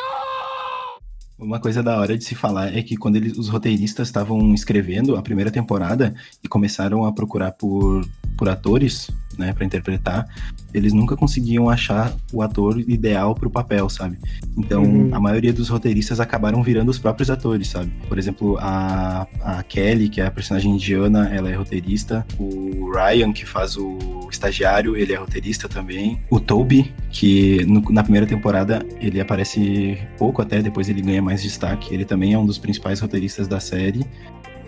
Uma 1.37 1.59
coisa 1.59 1.83
da 1.83 1.99
hora 1.99 2.17
de 2.17 2.23
se 2.23 2.33
falar 2.33 2.73
é 2.73 2.81
que 2.81 2.95
quando 2.95 3.17
eles, 3.17 3.37
os 3.37 3.49
roteiristas 3.49 4.07
estavam 4.07 4.53
escrevendo 4.53 5.17
a 5.17 5.21
primeira 5.21 5.51
temporada 5.51 6.15
e 6.41 6.47
começaram 6.47 7.03
a 7.03 7.11
procurar 7.11 7.51
por, 7.51 8.07
por 8.37 8.47
atores, 8.47 9.11
né, 9.37 9.53
para 9.53 9.65
interpretar, 9.65 10.27
eles 10.73 10.93
nunca 10.93 11.15
conseguiam 11.15 11.69
achar 11.69 12.13
o 12.31 12.41
ator 12.41 12.79
ideal 12.79 13.33
pro 13.35 13.49
papel, 13.49 13.89
sabe? 13.89 14.17
Então, 14.57 14.83
Uhum. 14.83 15.09
a 15.13 15.19
maioria 15.19 15.53
dos 15.53 15.69
roteiristas 15.69 16.19
acabaram 16.19 16.61
virando 16.63 16.89
os 16.89 16.97
próprios 16.99 17.29
atores, 17.29 17.67
sabe? 17.67 17.91
Por 18.07 18.17
exemplo, 18.17 18.57
a, 18.59 19.27
a 19.41 19.63
Kelly, 19.63 20.09
que 20.09 20.19
é 20.21 20.25
a 20.25 20.31
personagem 20.31 20.71
indiana, 20.71 21.29
ela 21.33 21.49
é 21.49 21.55
roteirista. 21.55 22.25
O 22.39 22.91
Ryan, 22.91 23.31
que 23.31 23.45
faz 23.45 23.77
o 23.77 24.27
estagiário, 24.31 24.95
ele 24.97 25.13
é 25.13 25.15
roteirista 25.17 25.69
também. 25.69 26.19
O 26.29 26.39
Toby, 26.39 26.91
que 27.11 27.63
no- 27.65 27.83
na 27.91 28.01
primeira 28.03 28.25
temporada 28.25 28.83
ele 28.99 29.19
aparece 29.21 29.97
pouco 30.17 30.41
até, 30.41 30.61
depois 30.61 30.89
ele 30.89 31.01
ganha 31.01 31.21
mais 31.21 31.41
destaque. 31.43 31.93
Ele 31.93 32.05
também 32.05 32.33
é 32.33 32.37
um 32.39 32.45
dos 32.45 32.57
principais 32.57 32.99
roteiristas 32.99 33.47
da 33.47 33.59
série. 33.59 34.03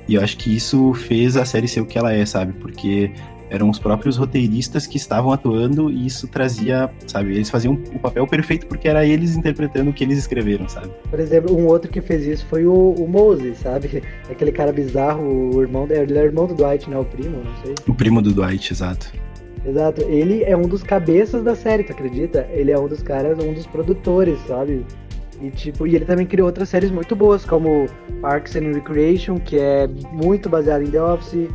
E 0.07 0.13
eu 0.13 0.21
acho 0.23 0.37
que 0.37 0.55
isso 0.55 0.93
fez 0.93 1.35
a 1.35 1.43
série 1.45 1.67
ser 1.67 1.81
o 1.81 1.85
que 1.85 1.97
ela 1.97 2.13
é, 2.13 2.23
sabe? 2.27 2.53
Porque 2.53 3.11
eram 3.49 3.69
os 3.69 3.79
próprios 3.79 4.17
roteiristas 4.17 4.87
que 4.87 4.97
estavam 4.97 5.31
atuando 5.31 5.89
e 5.89 6.05
isso 6.05 6.27
trazia, 6.27 6.89
sabe? 7.07 7.33
Eles 7.33 7.49
faziam 7.49 7.73
o 7.93 7.99
papel 7.99 8.25
perfeito 8.27 8.67
porque 8.67 8.87
era 8.87 9.05
eles 9.05 9.35
interpretando 9.35 9.89
o 9.89 9.93
que 9.93 10.03
eles 10.03 10.17
escreveram, 10.17 10.67
sabe? 10.67 10.89
Por 11.09 11.19
exemplo, 11.19 11.55
um 11.55 11.67
outro 11.67 11.91
que 11.91 12.01
fez 12.01 12.25
isso 12.25 12.45
foi 12.47 12.65
o, 12.65 12.91
o 12.91 13.07
Moses, 13.07 13.57
sabe? 13.59 14.03
Aquele 14.29 14.51
cara 14.51 14.71
bizarro, 14.71 15.55
o 15.55 15.61
irmão. 15.61 15.87
Ele 15.89 16.17
é 16.17 16.23
irmão 16.23 16.47
do 16.47 16.55
Dwight, 16.55 16.89
né? 16.89 16.97
O 16.97 17.05
primo, 17.05 17.37
não 17.37 17.63
sei. 17.63 17.75
O 17.87 17.93
primo 17.93 18.21
do 18.21 18.33
Dwight, 18.33 18.73
exato. 18.73 19.11
Exato. 19.65 20.01
Ele 20.01 20.43
é 20.43 20.55
um 20.55 20.67
dos 20.67 20.83
cabeças 20.83 21.43
da 21.43 21.55
série, 21.55 21.83
tu 21.83 21.91
acredita? 21.91 22.47
Ele 22.51 22.71
é 22.71 22.79
um 22.79 22.87
dos 22.87 23.01
caras, 23.01 23.37
um 23.39 23.53
dos 23.53 23.65
produtores, 23.65 24.39
sabe? 24.47 24.85
E 25.41 25.49
tipo, 25.49 25.85
e 25.85 25.95
ele 25.95 26.05
também 26.05 26.25
criou 26.25 26.47
outras 26.47 26.69
séries 26.69 26.91
muito 26.91 27.15
boas, 27.15 27.43
como 27.43 27.87
Parks 28.21 28.55
and 28.55 28.71
Recreation, 28.73 29.37
que 29.37 29.57
é 29.57 29.87
muito 30.11 30.47
baseado 30.49 30.83
em 30.83 30.89
The 30.89 31.01
Office, 31.01 31.49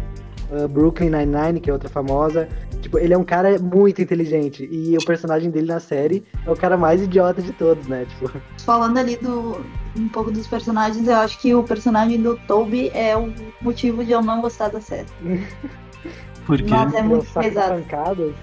uh, 0.50 0.68
Brooklyn 0.68 1.10
Nine-Nine, 1.10 1.60
que 1.60 1.70
é 1.70 1.72
outra 1.72 1.88
famosa. 1.88 2.48
Tipo, 2.80 2.98
ele 2.98 3.12
é 3.12 3.18
um 3.18 3.24
cara 3.24 3.58
muito 3.58 4.00
inteligente. 4.00 4.68
E 4.70 4.96
o 4.96 5.04
personagem 5.04 5.50
dele 5.50 5.66
na 5.66 5.80
série 5.80 6.24
é 6.46 6.50
o 6.50 6.56
cara 6.56 6.76
mais 6.76 7.02
idiota 7.02 7.42
de 7.42 7.52
todos, 7.52 7.86
né? 7.86 8.06
Tipo, 8.06 8.40
Falando 8.64 8.98
ali 8.98 9.16
do 9.16 9.64
um 9.96 10.08
pouco 10.08 10.30
dos 10.30 10.46
personagens, 10.46 11.06
eu 11.08 11.16
acho 11.16 11.38
que 11.40 11.54
o 11.54 11.62
personagem 11.62 12.20
do 12.20 12.36
Toby 12.46 12.90
é 12.94 13.16
o 13.16 13.32
motivo 13.60 14.04
de 14.04 14.12
eu 14.12 14.22
não 14.22 14.40
gostar 14.40 14.68
da 14.68 14.80
série. 14.80 15.06
Porque 16.46 16.70
Nossa, 16.70 16.98
é 16.98 17.02
muito 17.02 17.32
pesado. 17.32 17.82
pancadas. 17.82 18.34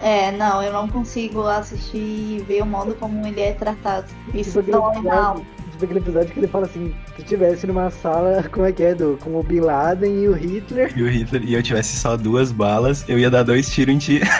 É, 0.00 0.32
não, 0.32 0.60
eu 0.60 0.72
não 0.72 0.88
consigo 0.88 1.46
assistir 1.46 1.96
e 1.98 2.44
ver 2.46 2.62
o 2.62 2.66
modo 2.66 2.94
como 2.96 3.24
ele 3.24 3.40
é 3.40 3.52
tratado. 3.52 4.06
Isso 4.34 4.60
dói 4.60 5.00
na 5.00 5.26
alma. 5.26 5.44
Daquele 5.82 6.00
episódio 6.00 6.32
que 6.32 6.40
ele 6.40 6.48
fala 6.48 6.66
assim, 6.66 6.94
se 7.16 7.22
tivesse 7.22 7.66
numa 7.66 7.90
sala, 7.90 8.44
como 8.50 8.66
é 8.66 8.72
que 8.72 8.82
é, 8.82 8.94
do, 8.94 9.18
com 9.22 9.38
o 9.38 9.42
Bin 9.42 9.60
Laden 9.60 10.22
e 10.22 10.28
o 10.28 10.32
Hitler. 10.32 10.92
E 10.96 11.02
o 11.02 11.08
Hitler, 11.08 11.42
e 11.44 11.54
eu 11.54 11.62
tivesse 11.62 11.96
só 11.96 12.16
duas 12.16 12.50
balas, 12.50 13.04
eu 13.08 13.18
ia 13.18 13.30
dar 13.30 13.42
dois 13.42 13.68
tiros 13.68 13.94
em 13.94 13.98
ti. 13.98 14.20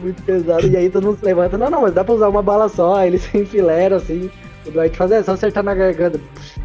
Muito 0.00 0.22
pesado. 0.22 0.66
E 0.66 0.76
aí 0.76 0.90
todo 0.90 1.04
mundo 1.04 1.18
se 1.18 1.24
levanta, 1.24 1.56
não, 1.56 1.70
não, 1.70 1.82
mas 1.82 1.94
dá 1.94 2.04
pra 2.04 2.14
usar 2.14 2.28
uma 2.28 2.42
bala 2.42 2.68
só. 2.68 2.96
Aí 2.96 3.08
eles 3.08 3.22
se 3.30 3.38
enfileiram 3.38 3.96
assim. 3.96 4.30
O 4.66 4.70
Dwight 4.70 4.96
faz, 4.96 5.10
é 5.10 5.22
só 5.22 5.32
acertar 5.32 5.64
na 5.64 5.74
garganta. 5.74 6.20
E 6.56 6.63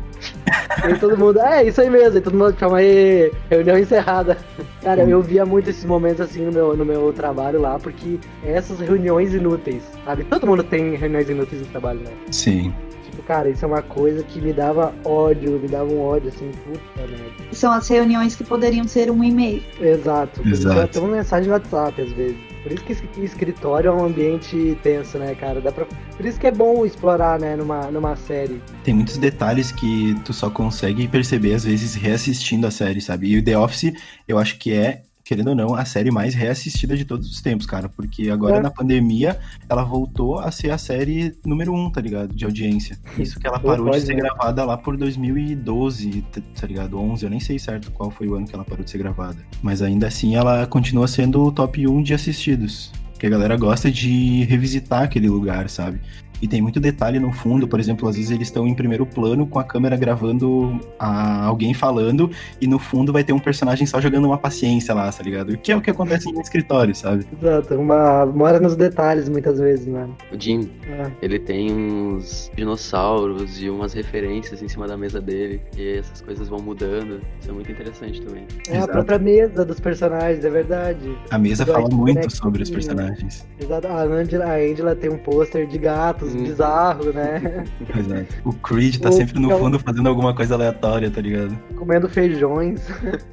aí 0.69 0.97
todo 0.99 1.17
mundo, 1.17 1.39
é 1.39 1.65
isso 1.65 1.81
aí 1.81 1.89
mesmo. 1.89 2.17
E 2.17 2.21
todo 2.21 2.37
mundo 2.37 2.55
chama 2.57 2.77
aí, 2.77 3.31
reunião 3.49 3.77
encerrada. 3.77 4.37
Cara, 4.81 5.03
eu 5.03 5.21
via 5.21 5.45
muito 5.45 5.69
esses 5.69 5.85
momentos 5.85 6.21
assim 6.21 6.45
no 6.45 6.51
meu, 6.51 6.75
no 6.75 6.85
meu 6.85 7.11
trabalho 7.13 7.59
lá, 7.59 7.77
porque 7.79 8.19
essas 8.43 8.79
reuniões 8.79 9.33
inúteis, 9.33 9.83
sabe? 10.05 10.23
Todo 10.25 10.47
mundo 10.47 10.63
tem 10.63 10.95
reuniões 10.95 11.29
inúteis 11.29 11.61
no 11.61 11.67
trabalho, 11.67 11.99
né? 11.99 12.11
Sim. 12.31 12.73
Tipo, 13.03 13.23
cara, 13.23 13.49
isso 13.49 13.65
é 13.65 13.67
uma 13.67 13.81
coisa 13.81 14.23
que 14.23 14.39
me 14.39 14.53
dava 14.53 14.93
ódio, 15.03 15.59
me 15.59 15.67
dava 15.67 15.91
um 15.91 16.01
ódio 16.01 16.29
assim, 16.29 16.51
puta 16.65 17.07
merda. 17.07 17.29
São 17.51 17.71
as 17.71 17.87
reuniões 17.87 18.35
que 18.35 18.43
poderiam 18.43 18.87
ser 18.87 19.11
um 19.11 19.23
e-mail. 19.23 19.63
Exato. 19.79 20.47
Exato. 20.47 20.79
Até 20.79 20.99
uma 20.99 21.09
mensagem 21.17 21.47
no 21.47 21.53
WhatsApp 21.53 22.01
às 22.01 22.11
vezes. 22.13 22.48
Por 22.63 22.71
isso 22.71 22.83
que 22.83 22.91
es- 22.93 23.03
escritório 23.17 23.89
é 23.89 23.91
um 23.93 24.05
ambiente 24.05 24.77
tenso, 24.83 25.17
né, 25.17 25.33
cara? 25.35 25.61
Dá 25.61 25.71
pra... 25.71 25.85
Por 25.85 26.25
isso 26.25 26.39
que 26.39 26.47
é 26.47 26.51
bom 26.51 26.85
explorar, 26.85 27.39
né, 27.39 27.55
numa, 27.55 27.89
numa 27.89 28.15
série. 28.15 28.61
Tem 28.83 28.93
muitos 28.93 29.17
detalhes 29.17 29.71
que 29.71 30.15
tu 30.25 30.33
só 30.33 30.49
consegue 30.49 31.07
perceber, 31.07 31.53
às 31.55 31.63
vezes, 31.63 31.95
reassistindo 31.95 32.67
a 32.67 32.71
série, 32.71 32.99
sabe? 33.01 33.29
E 33.29 33.37
o 33.37 33.43
The 33.43 33.57
Office, 33.57 33.93
eu 34.27 34.37
acho 34.37 34.57
que 34.57 34.73
é, 34.73 35.03
querendo 35.29 35.49
ou 35.49 35.55
não, 35.55 35.75
a 35.75 35.85
série 35.85 36.09
mais 36.09 36.33
reassistida 36.33 36.97
de 36.97 37.05
todos 37.05 37.29
os 37.29 37.39
tempos, 37.39 37.67
cara. 37.67 37.87
Porque 37.87 38.31
agora, 38.31 38.55
É. 38.57 38.59
na 38.59 38.71
pandemia, 38.71 39.37
ela 39.69 39.83
voltou 39.83 40.39
a 40.39 40.49
ser 40.49 40.71
a 40.71 40.77
série 40.79 41.35
número 41.45 41.71
um, 41.71 41.87
tá 41.91 42.01
ligado? 42.01 42.33
De 42.33 42.45
audiência. 42.45 42.97
Isso 43.15 43.39
que 43.39 43.45
ela 43.45 43.59
Pô, 43.59 43.67
parou 43.67 43.91
de 43.91 44.01
ser 44.01 44.15
né? 44.15 44.21
gravada 44.21 44.65
lá 44.65 44.75
por 44.75 44.97
2012, 44.97 46.23
tá- 46.31 46.41
tá 46.59 46.65
ligado? 46.65 46.97
11, 46.99 47.23
eu 47.25 47.29
nem 47.29 47.39
sei 47.39 47.59
certo 47.59 47.91
qual 47.91 48.09
foi 48.09 48.27
o 48.27 48.33
ano 48.33 48.47
que 48.47 48.55
ela 48.55 48.65
parou 48.65 48.83
de 48.83 48.89
ser 48.89 48.97
gravada. 48.97 49.37
Mas 49.61 49.83
ainda 49.83 50.07
assim, 50.07 50.35
ela 50.35 50.65
continua 50.65 51.07
sendo 51.07 51.43
o 51.43 51.51
top 51.51 51.87
1 51.87 52.01
de 52.01 52.15
assistidos. 52.15 52.91
Porque 53.11 53.27
a 53.27 53.29
galera 53.29 53.55
gosta 53.55 53.91
de 53.91 54.45
revisitar 54.45 55.03
aquele 55.03 55.29
lugar, 55.29 55.69
sabe? 55.69 55.99
E 56.41 56.47
tem 56.47 56.61
muito 56.61 56.79
detalhe 56.79 57.19
no 57.19 57.31
fundo, 57.31 57.67
por 57.67 57.79
exemplo, 57.79 58.07
às 58.07 58.15
vezes 58.15 58.31
eles 58.31 58.47
estão 58.47 58.67
em 58.67 58.73
primeiro 58.73 59.05
plano 59.05 59.45
com 59.45 59.59
a 59.59 59.63
câmera 59.63 59.95
gravando 59.97 60.79
a- 60.97 61.45
alguém 61.45 61.73
falando 61.73 62.29
e 62.61 62.67
no 62.67 62.79
fundo 62.79 63.11
vai 63.11 63.23
ter 63.23 63.33
um 63.33 63.39
personagem 63.39 63.85
só 63.85 63.99
jogando 63.99 64.25
uma 64.25 64.37
paciência 64.37 64.93
lá, 64.93 65.11
tá 65.11 65.23
ligado? 65.23 65.57
Que 65.57 65.71
é 65.71 65.75
o 65.75 65.81
que 65.81 65.89
acontece 65.89 66.31
no 66.31 66.39
escritório, 66.41 66.95
sabe? 66.95 67.25
Exato. 67.41 67.75
Uma... 67.75 68.25
Mora 68.25 68.59
nos 68.59 68.75
detalhes 68.75 69.27
muitas 69.29 69.59
vezes, 69.59 69.85
né? 69.85 70.07
O 70.31 70.39
Jim, 70.39 70.69
É. 70.87 71.11
ele 71.21 71.39
tem 71.39 71.71
uns 71.71 72.49
dinossauros 72.55 73.61
e 73.61 73.69
umas 73.69 73.93
referências 73.93 74.61
em 74.61 74.67
cima 74.67 74.87
da 74.87 74.97
mesa 74.97 75.19
dele. 75.19 75.61
E 75.77 75.97
essas 75.97 76.21
coisas 76.21 76.47
vão 76.47 76.59
mudando. 76.59 77.19
Isso 77.41 77.49
é 77.49 77.53
muito 77.53 77.71
interessante 77.71 78.21
também. 78.21 78.45
É 78.67 78.73
a 78.73 78.77
Exato. 78.77 78.93
própria 78.93 79.19
mesa 79.19 79.65
dos 79.65 79.79
personagens, 79.79 80.43
é 80.45 80.49
verdade. 80.49 81.17
A 81.31 81.37
mesa 81.37 81.65
fala 81.65 81.89
muito 81.89 82.29
sobre 82.35 82.63
os 82.63 82.69
personagens. 82.69 83.47
Exato. 83.59 83.87
A 83.87 84.03
Angela, 84.03 84.45
a 84.45 84.55
Angela 84.55 84.95
tem 84.95 85.09
um 85.09 85.17
pôster 85.17 85.67
de 85.67 85.77
gatos 85.77 86.28
Hum. 86.35 86.43
bizarro, 86.43 87.11
né? 87.13 87.63
Exato. 87.97 88.35
O 88.45 88.53
Creed 88.53 88.97
tá 88.99 89.09
O- 89.09 89.11
sempre 89.11 89.39
no 89.39 89.51
é 89.51 89.57
fundo 89.57 89.79
fazendo 89.79 90.07
alguma 90.09 90.33
coisa 90.35 90.55
aleatória, 90.55 91.09
tá 91.09 91.21
ligado? 91.21 91.57
Comendo 91.75 92.07
feijões. 92.09 92.81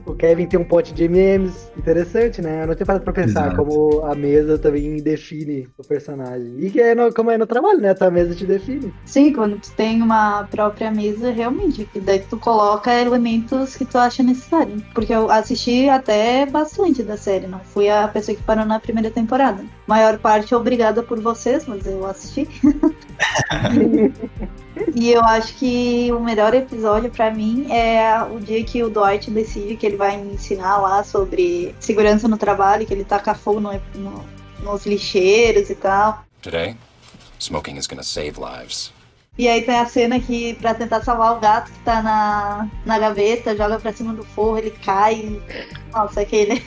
o 0.07 0.15
Kevin 0.15 0.47
tem 0.47 0.59
um 0.61 0.65
pote 0.65 0.93
de 0.95 1.05
M&M's. 1.05 1.71
Interessante, 1.77 2.41
né? 2.43 2.63
Eu 2.63 2.67
não 2.69 2.75
tinha 2.75 2.87
parado 2.87 3.05
pra 3.05 3.13
pensar 3.13 3.47
Exato. 3.49 3.57
como 3.57 4.03
a 4.05 4.15
mesa 4.15 4.59
também 4.59 4.97
define 5.03 5.69
o 5.79 5.83
personagem. 5.87 6.55
E 6.59 6.71
que 6.71 6.81
é 6.81 6.95
no- 6.95 7.13
como 7.13 7.31
é 7.31 7.39
no 7.39 7.47
trabalho, 7.47 7.81
né? 7.81 7.91
A 7.91 7.95
tua 7.95 8.11
mesa 8.11 8.35
te 8.35 8.47
define. 8.47 8.93
Sim, 9.05 9.33
quando 9.33 9.59
tu 9.59 9.71
tem 9.73 10.03
uma 10.03 10.45
própria 10.45 10.91
mesa, 10.91 11.31
realmente, 11.31 11.85
que 11.93 12.01
daí 12.01 12.21
tu 12.21 12.37
coloca 12.39 12.93
elementos 12.93 13.77
que 13.77 13.85
tu 13.85 13.99
acha 13.99 14.23
necessário. 14.23 14.77
Porque 14.95 15.13
eu 15.13 15.31
assisti 15.31 15.89
até 15.89 16.47
bastante 16.47 17.03
da 17.03 17.17
série, 17.17 17.47
não 17.47 17.61
fui 17.61 17.89
a 17.89 18.07
pessoa 18.09 18.37
que 18.37 18.43
parou 18.43 18.65
na 18.65 18.79
primeira 18.81 19.11
temporada. 19.11 19.65
Maior 19.87 20.19
parte 20.19 20.55
obrigada 20.55 21.03
por 21.03 21.21
vocês, 21.21 21.65
mas 21.67 21.87
eu 21.87 22.05
assisti. 22.07 22.49
E 24.95 25.11
eu 25.11 25.23
acho 25.25 25.55
que 25.55 26.11
o 26.13 26.21
melhor 26.21 26.55
episódio 26.55 27.11
pra 27.11 27.31
mim 27.31 27.71
é 27.73 28.23
o 28.23 28.39
dia 28.39 28.63
que 28.63 28.83
o 28.83 28.91
Dwight 28.91 29.31
decide 29.31 29.75
que 29.77 29.87
ele 29.87 29.97
vai 29.97 30.17
me 30.19 30.35
ensinar 30.35 30.77
lá 30.79 31.03
sobre 31.03 31.75
segurança 31.81 32.29
no 32.29 32.37
trabalho, 32.37 32.87
que 32.87 32.93
ele 32.93 33.05
taca 33.05 33.35
fogo 33.35 33.59
no- 33.61 33.81
no- 33.95 34.25
nos 34.61 34.85
lixeiros 34.85 35.71
e 35.71 35.75
tal. 35.75 36.25
Today, 36.43 36.77
smoking 37.39 37.77
is 37.77 37.87
gonna 37.87 38.03
save 38.03 38.35
lives. 38.39 38.93
E 39.39 39.47
aí 39.49 39.63
tem 39.63 39.77
a 39.79 39.85
cena 39.85 40.19
que, 40.19 40.55
pra 40.55 40.73
tentar 40.73 41.03
salvar 41.03 41.37
o 41.37 41.41
gato 41.41 41.71
que 41.71 41.79
tá 41.81 42.03
na, 42.03 42.69
na 42.87 42.99
gaveta, 42.99 43.55
joga 43.57 43.79
pra 43.79 43.93
cima 43.93 44.15
do 44.15 44.25
forro, 44.25 44.57
ele 44.57 44.71
cai. 44.71 45.39
Nossa, 45.93 46.23
aquele. 46.23 46.63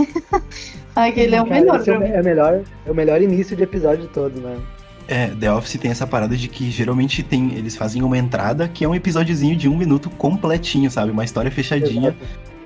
aquele 0.96 1.36
é 1.36 1.42
o 1.42 1.46
Cara, 1.46 1.60
melhor 1.60 1.80
esse 1.80 1.90
é, 1.90 1.98
o, 1.98 2.04
é 2.04 2.22
o 2.22 2.24
melhor, 2.24 2.62
é 2.86 2.92
o 2.92 2.96
melhor 2.96 3.22
início 3.22 3.56
de 3.56 3.64
episódio 3.64 4.04
de 4.04 4.10
todos, 4.10 4.40
né? 4.40 4.60
É, 5.08 5.28
The 5.28 5.52
Office 5.52 5.80
tem 5.80 5.90
essa 5.90 6.06
parada 6.06 6.38
de 6.38 6.48
que 6.48 6.70
geralmente 6.70 7.24
tem, 7.24 7.56
eles 7.56 7.76
fazem 7.76 8.04
uma 8.04 8.16
entrada 8.16 8.68
que 8.68 8.86
é 8.86 8.88
um 8.88 8.94
episódiozinho 8.94 9.56
de 9.56 9.68
um 9.68 9.76
minuto 9.76 10.08
completinho, 10.12 10.92
sabe? 10.92 11.12
Uma 11.12 11.24
história 11.24 11.50
fechadinha. 11.50 12.16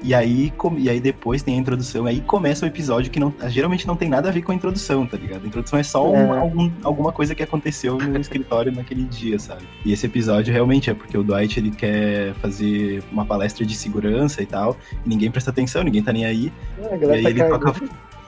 E 0.03 0.13
aí, 0.13 0.51
com- 0.57 0.77
e 0.77 0.89
aí 0.89 0.99
depois 0.99 1.41
tem 1.41 1.55
a 1.55 1.57
introdução, 1.57 2.05
aí 2.05 2.19
começa 2.19 2.65
o 2.65 2.67
episódio 2.67 3.09
que 3.09 3.19
não, 3.19 3.33
geralmente 3.47 3.87
não 3.87 3.95
tem 3.95 4.09
nada 4.09 4.27
a 4.27 4.31
ver 4.33 4.41
com 4.41 4.51
a 4.51 4.55
introdução, 4.55 5.05
tá 5.07 5.15
ligado? 5.17 5.45
A 5.45 5.47
introdução 5.47 5.79
é 5.79 5.83
só 5.83 6.13
É. 6.13 6.37
algum- 6.39 6.69
alguma 6.83 7.11
coisa 7.13 7.33
que 7.33 7.41
aconteceu 7.41 7.97
no 7.97 8.19
escritório 8.19 8.69
naquele 8.75 9.03
dia, 9.03 9.39
sabe? 9.39 9.63
E 9.85 9.93
esse 9.93 10.05
episódio 10.05 10.53
realmente 10.53 10.89
é 10.89 10.93
porque 10.93 11.17
o 11.17 11.23
Dwight 11.23 11.57
ele 11.57 11.71
quer 11.71 12.33
fazer 12.35 13.01
uma 13.11 13.25
palestra 13.25 13.65
de 13.65 13.73
segurança 13.75 14.43
e 14.43 14.45
tal, 14.45 14.75
e 15.05 15.09
ninguém 15.09 15.31
presta 15.31 15.51
atenção, 15.51 15.83
ninguém 15.83 16.03
tá 16.03 16.11
nem 16.11 16.25
aí. 16.25 16.51
A 16.91 16.95
E 16.97 17.11
aí 17.11 17.23
tá 17.23 17.29
ele 17.29 17.43
toca. 17.45 17.73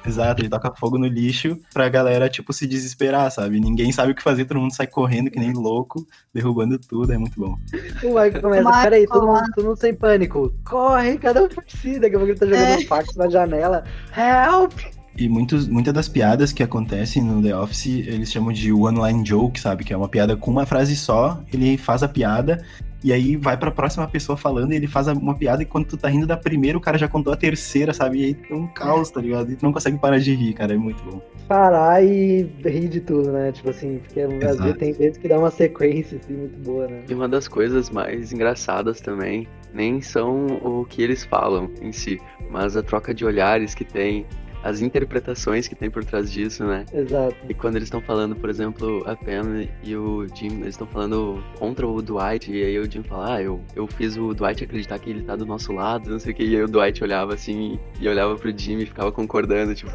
Exato, 0.08 0.42
ele 0.42 0.50
toca 0.50 0.74
fogo 0.76 0.98
no 0.98 1.08
lixo 1.08 1.60
pra 1.74 1.90
galera, 1.90 2.30
tipo, 2.30 2.54
se 2.54 2.68
desesperar, 2.68 3.32
sabe? 3.32 3.60
Ninguém 3.60 3.92
sabe 3.92 4.12
o 4.12 4.16
que 4.16 4.22
fazer, 4.24 4.46
todo 4.46 4.60
mundo 4.60 4.74
sai 4.76 4.88
correndo 4.88 5.32
que 5.32 5.40
nem 5.40 5.54
louco, 5.54 6.06
derrubando 6.34 6.78
tudo, 6.78 7.12
é 7.12 7.18
muito 7.18 7.40
bom. 7.40 7.58
O 8.04 8.08
Michael 8.08 8.42
começa, 8.42 8.64
Michael 8.64 8.84
peraí, 8.84 9.08
todo 9.08 9.28
mundo, 9.28 9.52
todo 9.56 9.66
mundo 9.66 9.78
sem 9.78 9.94
pânico. 9.96 10.54
Corre, 10.64 11.18
cada 11.18 11.44
um 11.44 11.48
por 11.48 11.64
si. 11.68 12.00
Daqui 12.00 12.16
a 12.16 12.20
pouco 12.20 12.32
ele 12.32 12.40
tá 12.40 12.46
jogando 12.46 12.64
É. 12.64 12.78
um 12.78 12.88
fax 12.88 13.16
na 13.16 13.30
janela. 13.30 13.84
Help! 14.16 14.74
E 15.18 15.30
muitos, 15.30 15.68
muitas 15.68 15.94
das 15.94 16.10
piadas 16.10 16.52
que 16.52 16.62
acontecem 16.62 17.24
no 17.24 17.42
The 17.42 17.56
Office, 17.56 17.86
eles 17.86 18.32
chamam 18.32 18.52
de 18.52 18.74
one-line 18.74 19.26
joke, 19.26 19.60
sabe? 19.60 19.86
Que 19.86 19.94
é 19.94 19.98
uma 19.98 20.10
piada 20.10 20.36
com 20.36 20.52
uma 20.52 20.66
frase 20.66 20.96
só, 20.96 21.42
ele 21.54 21.78
faz 21.78 22.04
a 22.04 22.08
piada, 22.08 22.66
e 23.02 23.14
aí 23.14 23.38
vai 23.38 23.56
pra 23.56 23.72
próxima 23.72 24.06
pessoa 24.08 24.36
falando, 24.36 24.74
e 24.74 24.76
ele 24.76 24.88
faz 24.88 25.08
uma 25.08 25.34
piada, 25.36 25.64
e 25.64 25.66
quando 25.66 25.86
tu 25.86 25.96
tá 25.96 26.10
rindo 26.10 26.28
da 26.28 26.36
primeira, 26.36 26.78
o 26.78 26.82
cara 26.82 26.98
já 26.98 27.08
contou 27.08 27.32
a 27.32 27.38
terceira, 27.38 27.94
sabe? 27.94 28.20
E 28.20 28.26
aí 28.26 28.38
é 28.50 28.54
um 28.54 28.68
caos, 28.68 29.10
tá 29.10 29.22
ligado? 29.22 29.52
E 29.52 29.56
tu 29.56 29.64
não 29.64 29.72
consegue 29.72 29.98
parar 29.98 30.18
de 30.18 30.34
rir, 30.34 30.54
cara, 30.54 30.74
é 30.74 30.78
muito 30.78 31.02
bom. 31.04 31.22
Parar 31.48 32.04
e 32.04 32.50
rir 32.66 32.90
de 32.90 33.00
tudo, 33.00 33.32
né? 33.32 33.54
Tipo 33.54 33.70
assim, 33.70 34.00
porque 34.00 34.20
às 34.20 34.58
vezes 34.58 34.78
tem 34.78 34.92
vezes 34.92 35.18
que 35.18 35.30
dá 35.30 35.40
uma 35.40 35.52
sequência, 35.52 36.20
assim, 36.22 36.34
muito 36.34 36.58
boa, 36.60 36.88
né? 36.88 37.04
E 37.08 37.14
uma 37.14 37.30
das 37.30 37.48
coisas 37.48 37.90
mais 37.90 38.34
engraçadas 38.34 39.00
também, 39.00 39.48
nem 39.74 40.02
são 40.02 40.48
o 40.64 40.84
que 40.84 41.02
eles 41.02 41.24
falam 41.24 41.70
em 41.82 41.92
si, 41.92 42.20
mas 42.52 42.76
a 42.76 42.84
troca 42.84 43.14
de 43.14 43.24
olhares 43.24 43.76
que 43.76 43.86
tem, 43.86 44.26
as 44.66 44.82
interpretações 44.82 45.68
que 45.68 45.76
tem 45.76 45.92
por 45.92 46.04
trás 46.04 46.32
disso, 46.32 46.66
né? 46.66 46.86
Exato. 46.92 47.36
E 47.48 47.54
quando 47.54 47.76
eles 47.76 47.86
estão 47.86 48.02
falando, 48.02 48.36
por 48.36 48.50
exemplo, 48.50 49.04
a 49.06 49.16
Pam 49.16 49.68
e 49.84 49.96
o 49.96 50.26
Jim, 50.34 50.62
eles 50.62 50.70
estão 50.70 50.88
falando 50.88 51.42
contra 51.60 51.88
o 51.88 52.02
Dwight, 52.02 52.52
e 52.52 52.64
aí 52.64 52.80
o 52.80 52.92
Jim 52.92 53.04
fala, 53.04 53.36
ah, 53.36 53.44
eu, 53.44 53.62
eu 53.76 53.86
fiz 53.86 54.18
o 54.18 54.34
Dwight 54.34 54.64
acreditar 54.64 54.98
que 54.98 55.12
ele 55.12 55.22
tá 55.22 55.36
do 55.36 55.46
nosso 55.46 55.72
lado, 55.72 56.10
não 56.10 56.20
sei 56.20 56.34
o 56.34 56.36
que, 56.36 56.44
e 56.44 56.56
aí 56.56 56.64
o 56.64 56.68
Dwight 56.68 57.04
olhava 57.04 57.36
assim, 57.36 57.80
e 58.00 58.10
olhava 58.10 58.36
pro 58.36 58.58
Jim 58.58 58.80
e 58.80 58.88
ficava 58.88 59.12
concordando, 59.12 59.76
tipo, 59.76 59.92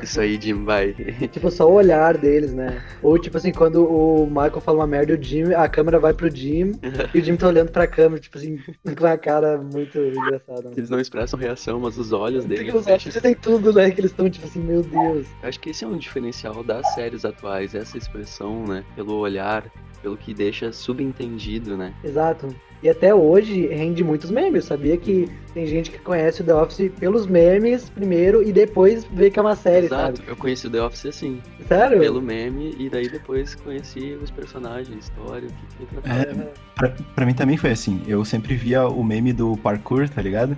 isso 0.00 0.20
aí, 0.20 0.38
Jim, 0.40 0.64
vai. 0.64 0.94
Tipo, 1.36 1.50
só 1.50 1.68
o 1.68 1.74
olhar 1.74 2.16
deles, 2.16 2.54
né? 2.54 2.80
Ou 3.02 3.18
tipo 3.18 3.36
assim, 3.36 3.52
quando 3.52 3.84
o 3.84 4.26
Michael 4.26 4.60
fala 4.60 4.78
uma 4.78 4.86
merda, 4.86 5.14
o 5.14 5.22
Jim, 5.22 5.52
a 5.52 5.68
câmera 5.68 5.98
vai 5.98 6.14
pro 6.14 6.34
Jim 6.34 6.72
e 7.12 7.18
o 7.18 7.24
Jim 7.24 7.36
tá 7.36 7.48
olhando 7.48 7.70
pra 7.70 7.86
câmera, 7.86 8.20
tipo 8.20 8.38
assim, 8.38 8.58
com 8.96 9.06
a 9.06 9.18
cara 9.18 9.58
muito 9.58 9.98
engraçada. 9.98 10.68
Né? 10.68 10.74
Eles 10.76 10.88
não 10.88 11.00
expressam 11.00 11.38
reação, 11.38 11.80
mas 11.80 11.98
os 11.98 12.12
olhos 12.12 12.44
deles. 12.44 12.72
Os 12.72 12.86
olhos 12.86 13.16
tem 13.16 13.34
tudo, 13.34 13.72
né? 13.72 13.90
Que 13.96 14.02
eles 14.02 14.10
estão 14.10 14.28
tipo 14.28 14.46
assim, 14.46 14.60
meu 14.60 14.82
Deus. 14.82 15.26
Eu 15.42 15.48
acho 15.48 15.58
que 15.58 15.70
esse 15.70 15.82
é 15.84 15.88
um 15.88 15.96
diferencial 15.96 16.62
das 16.62 16.86
séries 16.94 17.24
atuais, 17.24 17.74
essa 17.74 17.96
expressão, 17.96 18.64
né? 18.66 18.84
Pelo 18.94 19.14
olhar, 19.14 19.64
pelo 20.02 20.16
que 20.18 20.34
deixa 20.34 20.70
subentendido, 20.70 21.76
né? 21.78 21.94
Exato. 22.04 22.54
E 22.82 22.90
até 22.90 23.14
hoje 23.14 23.66
rende 23.68 24.04
muitos 24.04 24.30
memes. 24.30 24.66
Sabia 24.66 24.98
que 24.98 25.30
tem 25.54 25.66
gente 25.66 25.90
que 25.90 25.98
conhece 25.98 26.42
o 26.42 26.44
The 26.44 26.54
Office 26.54 26.92
pelos 27.00 27.26
memes 27.26 27.88
primeiro 27.88 28.46
e 28.46 28.52
depois 28.52 29.04
vê 29.04 29.30
que 29.30 29.38
é 29.38 29.42
uma 29.42 29.56
série, 29.56 29.86
Exato, 29.86 30.18
sabe? 30.18 30.28
eu 30.28 30.36
conheci 30.36 30.66
o 30.66 30.70
The 30.70 30.82
Office 30.82 31.06
assim, 31.06 31.40
Sério? 31.66 31.98
pelo 31.98 32.20
meme, 32.20 32.76
e 32.78 32.90
daí 32.90 33.08
depois 33.08 33.54
conheci 33.54 34.16
os 34.22 34.30
personagens, 34.30 34.94
a 34.94 34.98
história, 35.00 35.48
o 35.48 35.52
que 35.78 35.86
que. 35.86 36.08
É, 36.10 36.52
pra, 36.74 36.90
pra 37.14 37.24
mim 37.24 37.32
também 37.32 37.56
foi 37.56 37.70
assim, 37.70 38.02
eu 38.06 38.22
sempre 38.26 38.54
via 38.54 38.86
o 38.86 39.02
meme 39.02 39.32
do 39.32 39.56
parkour, 39.56 40.06
tá 40.10 40.20
ligado? 40.20 40.54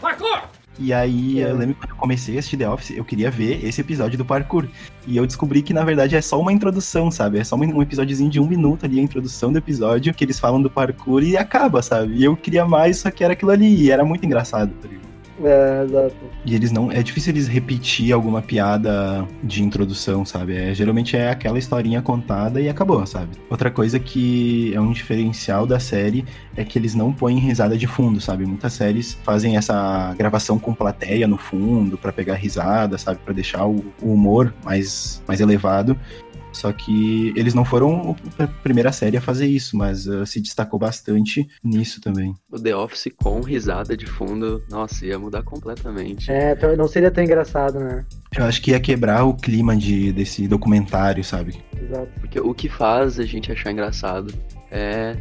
Parkour! 0.00 0.42
E 0.78 0.92
aí 0.92 1.40
É. 1.42 1.50
eu 1.50 1.56
lembro 1.56 1.74
que 1.74 1.80
quando 1.80 1.90
eu 1.90 1.96
comecei 1.96 2.36
a 2.36 2.38
assistir 2.38 2.56
The 2.56 2.68
Office, 2.68 2.90
eu 2.96 3.04
queria 3.04 3.30
ver 3.30 3.64
esse 3.64 3.80
episódio 3.80 4.18
do 4.18 4.24
parkour. 4.24 4.66
E 5.06 5.16
eu 5.16 5.26
descobri 5.26 5.62
que, 5.62 5.72
na 5.72 5.84
verdade, 5.84 6.16
é 6.16 6.20
só 6.20 6.38
uma 6.40 6.52
introdução, 6.52 7.10
sabe? 7.10 7.38
É 7.38 7.44
só 7.44 7.56
um 7.56 7.60
um 7.76 7.82
episódiozinho 7.82 8.30
de 8.30 8.38
um 8.40 8.46
minuto 8.46 8.84
ali, 8.84 8.98
a 9.00 9.02
introdução 9.02 9.50
do 9.52 9.58
episódio, 9.58 10.12
que 10.12 10.24
eles 10.24 10.38
falam 10.38 10.60
do 10.60 10.68
parkour 10.70 11.22
e 11.22 11.36
acaba, 11.36 11.80
sabe? 11.82 12.14
E 12.16 12.24
eu 12.24 12.36
queria 12.36 12.64
mais, 12.66 12.98
só 12.98 13.10
que 13.10 13.24
era 13.24 13.32
aquilo 13.32 13.50
ali. 13.50 13.66
E 13.84 13.90
era 13.90 14.04
muito 14.04 14.24
engraçado, 14.26 14.70
tá 14.82 14.88
ligado? 14.88 15.06
É, 15.42 15.84
exato. 15.84 16.16
E 16.44 16.54
eles 16.54 16.70
não. 16.70 16.90
É 16.90 17.02
difícil 17.02 17.32
eles 17.32 17.46
repetir 17.46 18.12
alguma 18.12 18.40
piada 18.40 19.26
de 19.42 19.62
introdução, 19.62 20.24
sabe? 20.24 20.56
É, 20.56 20.74
geralmente 20.74 21.16
é 21.16 21.30
aquela 21.30 21.58
historinha 21.58 22.00
contada 22.00 22.60
e 22.60 22.68
acabou, 22.68 23.04
sabe? 23.06 23.36
Outra 23.50 23.70
coisa 23.70 23.98
que 23.98 24.72
é 24.74 24.80
um 24.80 24.92
diferencial 24.92 25.66
da 25.66 25.78
série 25.78 26.24
é 26.56 26.64
que 26.64 26.78
eles 26.78 26.94
não 26.94 27.12
põem 27.12 27.38
risada 27.38 27.76
de 27.76 27.86
fundo, 27.86 28.20
sabe? 28.20 28.46
Muitas 28.46 28.72
séries 28.72 29.18
fazem 29.22 29.56
essa 29.56 30.14
gravação 30.16 30.58
com 30.58 30.72
plateia 30.72 31.26
no 31.26 31.36
fundo 31.36 31.98
pra 31.98 32.12
pegar 32.12 32.34
risada, 32.34 32.96
sabe? 32.96 33.20
Pra 33.24 33.34
deixar 33.34 33.66
o, 33.66 33.84
o 34.02 34.12
humor 34.12 34.54
mais, 34.64 35.22
mais 35.26 35.40
elevado. 35.40 35.98
Só 36.56 36.72
que 36.72 37.32
eles 37.36 37.52
não 37.52 37.64
foram 37.64 38.16
a 38.38 38.46
primeira 38.46 38.90
série 38.90 39.16
a 39.16 39.20
fazer 39.20 39.46
isso, 39.46 39.76
mas 39.76 40.06
uh, 40.06 40.24
se 40.24 40.40
destacou 40.40 40.78
bastante 40.78 41.46
nisso 41.62 42.00
também. 42.00 42.34
O 42.50 42.58
The 42.58 42.74
Office 42.74 43.12
com 43.16 43.40
risada 43.40 43.96
de 43.96 44.06
fundo, 44.06 44.64
nossa, 44.70 45.04
ia 45.04 45.18
mudar 45.18 45.42
completamente. 45.42 46.30
É, 46.30 46.52
então 46.52 46.74
não 46.76 46.88
seria 46.88 47.10
tão 47.10 47.22
engraçado, 47.22 47.78
né? 47.78 48.04
Eu 48.36 48.44
acho 48.44 48.62
que 48.62 48.70
ia 48.70 48.80
quebrar 48.80 49.24
o 49.24 49.34
clima 49.34 49.76
de, 49.76 50.12
desse 50.12 50.48
documentário, 50.48 51.22
sabe? 51.22 51.62
Exato. 51.78 52.08
Porque 52.20 52.40
o 52.40 52.54
que 52.54 52.68
faz 52.68 53.20
a 53.20 53.24
gente 53.24 53.52
achar 53.52 53.70
engraçado 53.70 54.32
é, 54.70 55.16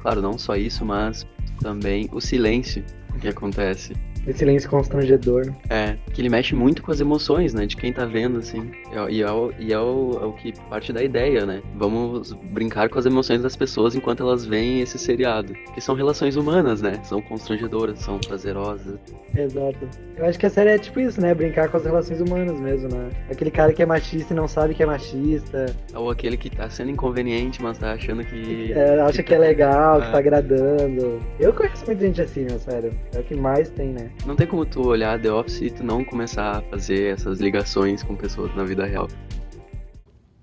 claro, 0.00 0.20
não 0.20 0.38
só 0.38 0.54
isso, 0.54 0.84
mas 0.84 1.26
também 1.60 2.08
o 2.12 2.20
silêncio 2.20 2.84
que 3.18 3.28
acontece. 3.28 3.94
Esse 4.28 4.40
silêncio 4.40 4.68
constrangedor. 4.70 5.50
É, 5.70 5.96
que 6.12 6.20
ele 6.20 6.28
mexe 6.28 6.54
muito 6.54 6.82
com 6.82 6.92
as 6.92 7.00
emoções, 7.00 7.54
né, 7.54 7.64
de 7.66 7.76
quem 7.76 7.92
tá 7.92 8.04
vendo, 8.04 8.38
assim. 8.38 8.70
É- 8.92 9.10
E 9.10 9.22
é, 9.22 9.30
o, 9.32 9.52
e 9.58 9.72
é, 9.72 9.78
o, 9.80 10.18
é 10.22 10.26
o 10.26 10.32
que 10.32 10.52
parte 10.68 10.92
da 10.92 11.02
ideia, 11.02 11.46
né? 11.46 11.62
Vamos 11.76 12.32
brincar 12.52 12.88
com 12.90 12.98
as 12.98 13.06
emoções 13.06 13.42
das 13.42 13.56
pessoas 13.56 13.94
enquanto 13.94 14.22
elas 14.22 14.44
veem 14.44 14.80
esse 14.80 14.98
seriado. 14.98 15.54
Que 15.74 15.80
são 15.80 15.94
relações 15.94 16.36
humanas, 16.36 16.82
né? 16.82 17.00
São 17.04 17.20
constrangedoras, 17.22 17.98
são 18.00 18.18
prazerosas. 18.18 18.98
Exato. 19.34 19.88
Eu 20.16 20.26
acho 20.26 20.38
que 20.38 20.46
a 20.46 20.50
série 20.50 20.70
é 20.70 20.78
tipo 20.78 21.00
isso, 21.00 21.20
né? 21.20 21.32
Brincar 21.34 21.68
com 21.70 21.76
as 21.76 21.84
relações 21.84 22.20
humanas 22.20 22.58
mesmo, 22.60 22.88
né? 22.88 23.08
Aquele 23.30 23.50
cara 23.50 23.72
que 23.72 23.82
é 23.82 23.86
machista 23.86 24.32
e 24.34 24.36
não 24.36 24.46
sabe 24.48 24.74
que 24.74 24.82
é 24.82 24.86
machista. 24.86 25.66
Ou 25.94 26.10
aquele 26.10 26.36
que 26.36 26.50
tá 26.50 26.68
sendo 26.68 26.90
inconveniente, 26.90 27.62
mas 27.62 27.78
tá 27.78 27.92
achando 27.92 28.24
que. 28.24 28.72
É, 28.72 29.00
acha 29.00 29.22
que 29.22 29.34
é 29.34 29.38
legal, 29.38 30.00
que 30.02 30.08
É. 30.08 30.10
tá 30.10 30.18
agradando. 30.18 31.20
Eu 31.40 31.52
conheço 31.52 31.84
muita 31.86 32.04
gente 32.04 32.20
assim, 32.20 32.44
meu, 32.44 32.58
sério. 32.58 32.90
É 33.14 33.20
o 33.20 33.22
que 33.24 33.34
mais 33.34 33.70
tem, 33.70 33.88
né? 33.88 34.10
Não 34.26 34.36
tem 34.36 34.46
como 34.46 34.66
tu 34.66 34.86
olhar 34.86 35.20
The 35.20 35.32
Office 35.32 35.62
e 35.62 35.70
tu 35.70 35.82
não 35.82 36.04
começar 36.04 36.58
a 36.58 36.62
fazer 36.62 37.14
essas 37.14 37.40
ligações 37.40 38.02
com 38.02 38.14
pessoas 38.14 38.54
na 38.54 38.64
vida 38.64 38.84
real. 38.84 39.08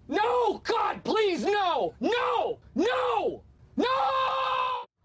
No! 0.07 0.61
God, 0.65 0.99
please, 1.03 1.45
no! 1.45 1.93
No! 1.99 2.57
No! 2.75 3.41
No! 3.77 3.85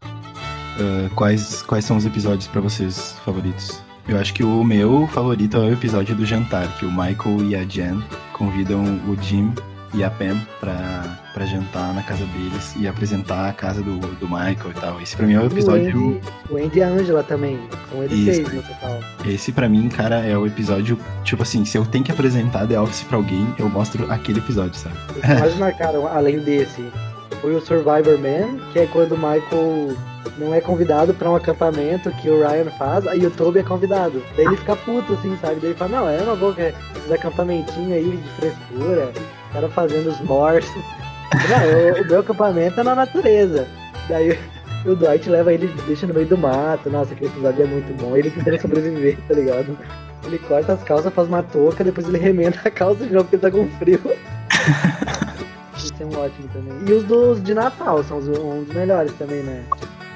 Uh, 0.03 1.15
quais, 1.15 1.63
quais 1.63 1.85
são 1.85 1.97
os 1.97 2.07
episódios 2.07 2.47
pra 2.47 2.61
vocês 2.61 3.13
favoritos? 3.25 3.83
Eu 4.09 4.19
acho 4.19 4.33
que 4.33 4.43
o 4.43 4.65
meu 4.65 5.07
favorito 5.09 5.57
é 5.59 5.61
o 5.61 5.73
episódio 5.73 6.17
do 6.17 6.25
jantar, 6.25 6.67
que 6.79 6.87
o 6.87 6.91
Michael 6.91 7.45
e 7.49 7.55
a 7.55 7.65
Jen 7.65 8.03
convidam 8.33 8.83
o 9.07 9.23
Jim 9.23 9.53
e 9.93 10.05
a 10.05 10.11
Pam 10.11 10.39
pra, 10.61 11.19
pra 11.35 11.47
jantar 11.47 11.95
na 11.95 12.03
casa 12.03 12.25
deles 12.27 12.75
e 12.77 12.87
apresentar 12.87 13.49
a 13.49 13.53
casa 13.53 13.83
do, 13.83 13.99
do 13.99 14.29
Michael 14.29 14.71
e 14.71 14.81
tal. 14.81 15.01
Esse 15.01 15.17
pra 15.17 15.27
mim 15.27 15.35
é 15.35 15.41
o 15.41 15.47
episódio. 15.47 15.99
O 15.99 16.09
Andy, 16.09 16.21
o 16.51 16.57
Andy 16.57 16.79
e 16.79 16.83
a 16.83 16.89
Angela 16.89 17.23
também. 17.23 17.59
São 17.91 18.03
eles 18.03 18.19
Isso. 18.19 18.35
seis 18.35 18.53
no 18.53 18.63
total. 18.63 19.01
Esse 19.25 19.53
pra 19.53 19.69
mim, 19.69 19.89
cara, 19.89 20.25
é 20.27 20.37
o 20.37 20.47
episódio. 20.47 20.99
Tipo 21.25 21.43
assim, 21.43 21.65
se 21.65 21.77
eu 21.77 21.85
tenho 21.85 22.05
que 22.05 22.13
apresentar 22.13 22.67
The 22.67 22.81
Office 22.81 23.03
pra 23.03 23.17
alguém, 23.17 23.47
eu 23.59 23.69
mostro 23.69 24.11
aquele 24.11 24.39
episódio, 24.39 24.75
sabe? 24.75 24.97
Mais 25.41 25.57
marcaram, 25.57 26.07
além 26.07 26.39
desse, 26.41 26.85
foi 27.41 27.55
o 27.55 27.61
Survivor 27.61 28.19
Man, 28.19 28.59
que 28.73 28.79
é 28.79 28.87
quando 28.87 29.13
o 29.13 29.19
Michael 29.19 29.97
não 30.39 30.55
é 30.55 30.61
convidado 30.61 31.13
pra 31.15 31.31
um 31.31 31.37
acampamento 31.37 32.11
que 32.13 32.29
o 32.29 32.47
Ryan 32.47 32.71
faz, 32.79 33.07
aí 33.07 33.25
o 33.25 33.31
Toby 33.31 33.61
é 33.61 33.63
convidado. 33.63 34.23
Daí 34.37 34.47
ele 34.47 34.57
fica 34.57 34.77
puto, 34.77 35.15
assim, 35.15 35.37
sabe? 35.41 35.57
Daí 35.57 35.71
ele 35.71 35.79
fala, 35.79 35.91
não, 35.91 36.27
não 36.27 36.37
vou 36.37 36.55
querer 36.55 36.75
esses 36.97 37.13
acampamentinhos 37.13 37.93
aí 37.93 38.17
de 38.17 38.29
frescura, 38.33 39.13
o 39.51 39.53
cara 39.53 39.69
fazendo 39.69 40.09
os 40.09 40.21
morsos. 40.21 40.83
Não, 41.49 41.63
eu- 41.65 42.03
o 42.03 42.07
meu 42.07 42.21
acampamento 42.21 42.81
é 42.81 42.83
na 42.83 42.95
natureza. 42.95 43.67
Daí 44.09 44.39
o 44.87 44.95
Dwight 44.95 45.29
leva 45.29 45.53
ele, 45.53 45.69
deixa 45.87 46.07
no 46.07 46.15
meio 46.15 46.27
do 46.27 46.39
mato. 46.39 46.89
Nossa, 46.91 47.13
aquele 47.13 47.31
episódio 47.31 47.63
é 47.65 47.67
muito 47.67 47.93
bom. 48.01 48.17
Ele 48.17 48.31
tentando 48.31 48.61
sobreviver, 48.61 49.19
tá 49.29 49.35
ligado? 49.35 49.77
Ele 50.25 50.39
corta 50.39 50.73
as 50.75 50.83
calças, 50.83 51.13
faz 51.13 51.29
uma 51.29 51.43
touca, 51.43 51.83
depois 51.85 52.07
ele 52.09 52.19
remenda 52.19 52.59
a 52.65 52.71
calça 52.71 53.05
de 53.07 53.13
novo 53.13 53.25
porque 53.29 53.37
ele 53.37 53.43
tá 53.43 53.51
com 53.51 53.69
frio. 53.79 54.01
Isso 55.77 55.93
é 56.01 56.05
um 56.05 56.19
ótimo 56.19 56.49
também. 56.53 56.75
E 56.87 56.93
os 56.93 57.05
dos 57.05 57.43
de 57.43 57.55
Natal 57.55 58.03
são 58.05 58.19
os, 58.19 58.29
um 58.29 58.65
dos 58.65 58.75
melhores 58.75 59.13
também, 59.15 59.43
né? 59.43 59.63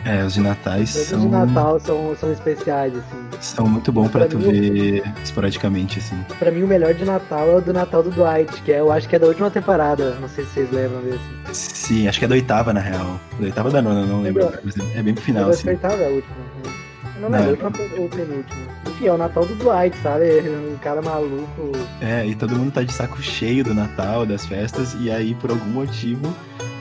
É, 0.05 0.23
os 0.25 0.35
de 0.35 0.41
natais 0.41 0.91
são, 0.91 1.21
de 1.21 1.29
Natal 1.29 1.81
são, 1.81 2.15
são 2.21 2.31
especiais, 2.31 2.93
assim. 2.95 3.25
são 3.41 3.67
muito 3.67 3.91
bom 3.91 4.07
pra 4.07 4.21
Pra 4.21 4.29
tu 4.29 4.39
mim, 4.39 4.51
ver 4.51 5.03
esporadicamente, 5.23 5.99
assim. 5.99 6.17
Pra 6.39 6.51
mim, 6.51 6.63
o 6.63 6.67
melhor 6.67 6.93
de 6.93 7.05
Natal 7.05 7.49
é 7.49 7.57
o 7.57 7.61
do 7.63 7.73
Natal 7.73 8.03
do 8.03 8.11
Dwight, 8.11 8.61
que 8.63 8.73
é, 8.73 8.81
eu 8.81 8.93
acho 8.93 9.09
que 9.09 9.17
é 9.17 9.19
da 9.19 9.27
última 9.27 9.51
temporada. 9.51 10.15
Não 10.21 10.29
sei 10.29 10.45
se 10.45 10.51
vocês 10.53 10.71
lembram 10.71 11.01
desse. 11.01 11.21
Sim, 11.55 12.07
acho 12.09 12.19
que 12.19 12.25
é 12.27 12.29
da 12.29 12.35
oitava, 12.35 12.73
na 12.73 12.81
real. 12.81 13.19
Da 13.39 13.47
oitava 13.47 13.71
da 13.71 13.81
nona, 13.81 14.05
não 14.05 14.21
lembro. 14.23 14.51
Mas 14.63 14.75
é 14.95 15.03
bem 15.03 15.15
pro 15.15 15.23
final, 15.25 15.49
assim. 15.49 15.69
acertava 15.71 15.95
a 16.05 16.09
última. 16.09 16.35
né? 16.37 16.73
Não 17.21 17.31
Não. 17.31 17.39
lembro, 17.39 17.63
a 17.67 17.69
última 17.69 18.03
ou 18.03 18.09
penúltima. 18.09 18.63
Enfim, 18.87 19.07
é 19.07 19.13
o 19.13 19.17
Natal 19.17 19.47
do 19.47 19.55
Dwight, 19.55 19.97
sabe? 20.03 20.25
Um 20.51 20.77
cara 20.83 21.01
maluco. 21.01 21.73
É, 22.03 22.27
e 22.27 22.35
todo 22.35 22.55
mundo 22.55 22.73
tá 22.73 22.83
de 22.83 22.93
saco 22.93 23.23
cheio 23.23 23.65
do 23.65 23.73
Natal, 23.73 24.27
das 24.27 24.45
festas, 24.45 24.95
e 25.01 25.11
aí, 25.11 25.35
por 25.35 25.51
algum 25.51 25.65
motivo, 25.71 26.35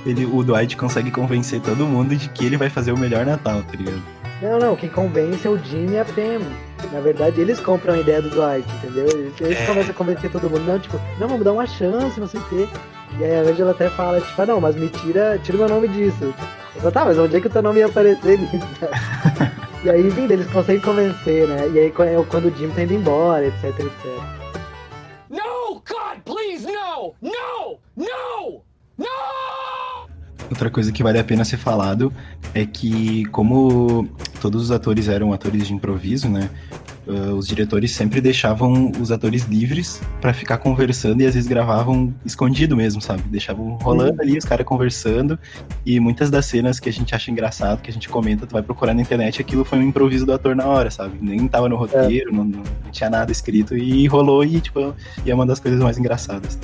ele, 0.05 0.25
o 0.25 0.43
Dwight 0.43 0.75
consegue 0.77 1.11
convencer 1.11 1.61
todo 1.61 1.85
mundo 1.85 2.15
de 2.15 2.29
que 2.29 2.45
ele 2.45 2.57
vai 2.57 2.69
fazer 2.69 2.91
o 2.91 2.97
melhor 2.97 3.25
Natal, 3.25 3.61
tá 3.63 3.77
ligado? 3.77 4.01
Não, 4.41 4.59
não, 4.59 4.75
quem 4.75 4.89
convence 4.89 5.47
é 5.47 5.49
o 5.49 5.57
Jim 5.57 5.91
e 5.91 5.99
a 5.99 6.03
Pam. 6.03 6.41
Na 6.91 6.99
verdade, 6.99 7.39
eles 7.39 7.59
compram 7.61 7.93
a 7.93 7.99
ideia 7.99 8.21
do 8.21 8.29
Dwight, 8.29 8.67
entendeu? 8.75 9.05
Eles, 9.07 9.33
eles 9.39 9.57
É. 9.57 9.65
começam 9.65 9.91
a 9.91 9.93
convencer 9.93 10.29
todo 10.29 10.49
mundo. 10.49 10.65
Não, 10.65 10.77
tipo, 10.79 10.99
não, 11.17 11.29
vamos 11.29 11.45
dar 11.45 11.53
uma 11.53 11.65
chance, 11.65 12.19
não 12.19 12.27
sei 12.27 12.41
o 12.41 12.43
quê. 12.49 12.67
E 13.19 13.23
aí 13.23 13.35
a 13.37 13.41
Angela 13.49 13.71
até 13.71 13.89
fala, 13.89 14.19
tipo, 14.19 14.41
ah, 14.41 14.45
não, 14.45 14.59
mas 14.59 14.75
me 14.75 14.89
tira, 14.89 15.39
tira 15.41 15.55
o 15.57 15.59
meu 15.61 15.69
nome 15.69 15.87
disso. 15.87 16.33
Eu 16.75 16.81
falo, 16.81 16.91
tá, 16.91 17.05
mas 17.05 17.17
onde 17.17 17.37
é 17.37 17.39
que 17.39 17.47
o 17.47 17.49
teu 17.49 17.61
nome 17.61 17.79
ia 17.79 17.85
aparecer 17.85 18.37
nisso? 18.39 18.67
e 19.85 19.89
aí, 19.89 20.07
enfim, 20.07 20.23
eles 20.23 20.47
conseguem 20.47 20.81
convencer, 20.81 21.47
né? 21.47 21.69
E 21.73 21.79
aí 21.79 21.85
é 21.87 22.23
quando 22.27 22.45
o 22.47 22.57
Jim 22.57 22.69
tá 22.71 22.83
indo 22.83 22.95
embora, 22.95 23.45
etc, 23.45 23.63
etc. 23.79 24.42
Outra 30.53 30.69
coisa 30.69 30.91
que 30.91 31.01
vale 31.01 31.17
a 31.17 31.23
pena 31.23 31.43
ser 31.43 31.57
falado 31.57 32.13
é 32.53 32.63
que, 32.63 33.25
como 33.31 34.07
todos 34.39 34.61
os 34.61 34.69
atores 34.69 35.07
eram 35.07 35.33
atores 35.33 35.65
de 35.65 35.73
improviso, 35.73 36.29
né? 36.29 36.47
ah, 37.07 37.33
os 37.33 37.47
diretores 37.47 37.89
sempre 37.89 38.21
deixavam 38.21 38.91
os 39.01 39.11
atores 39.11 39.45
livres 39.45 39.99
pra 40.21 40.31
ficar 40.31 40.59
conversando 40.59 41.21
e 41.21 41.25
às 41.25 41.33
vezes 41.33 41.49
gravavam 41.49 42.13
escondido 42.23 42.77
mesmo, 42.77 43.01
sabe? 43.01 43.23
Deixavam 43.23 43.79
rolando 43.81 44.21
ali 44.21 44.37
os 44.37 44.45
caras 44.45 44.63
conversando 44.63 45.39
e 45.83 45.99
muitas 45.99 46.29
das 46.29 46.45
cenas 46.45 46.79
que 46.79 46.87
a 46.87 46.93
gente 46.93 47.15
acha 47.15 47.31
engraçado, 47.31 47.81
que 47.81 47.89
a 47.89 47.93
gente 47.93 48.07
comenta, 48.07 48.45
tu 48.45 48.51
vai 48.51 48.61
procurar 48.61 48.93
na 48.93 49.01
internet, 49.01 49.41
aquilo 49.41 49.65
foi 49.65 49.79
um 49.79 49.81
improviso 49.81 50.23
do 50.23 50.33
ator 50.33 50.55
na 50.55 50.67
hora, 50.67 50.91
sabe? 50.91 51.17
Nem 51.19 51.47
tava 51.47 51.67
no 51.67 51.77
roteiro, 51.77 52.31
não, 52.31 52.43
não 52.43 52.63
tinha 52.91 53.09
nada 53.09 53.31
escrito 53.31 53.75
e 53.75 54.05
rolou 54.05 54.45
e, 54.45 54.61
tipo, 54.61 54.93
e 55.25 55.31
é 55.31 55.33
uma 55.33 55.47
das 55.47 55.59
coisas 55.59 55.81
mais 55.81 55.97
engraçadas. 55.97 56.59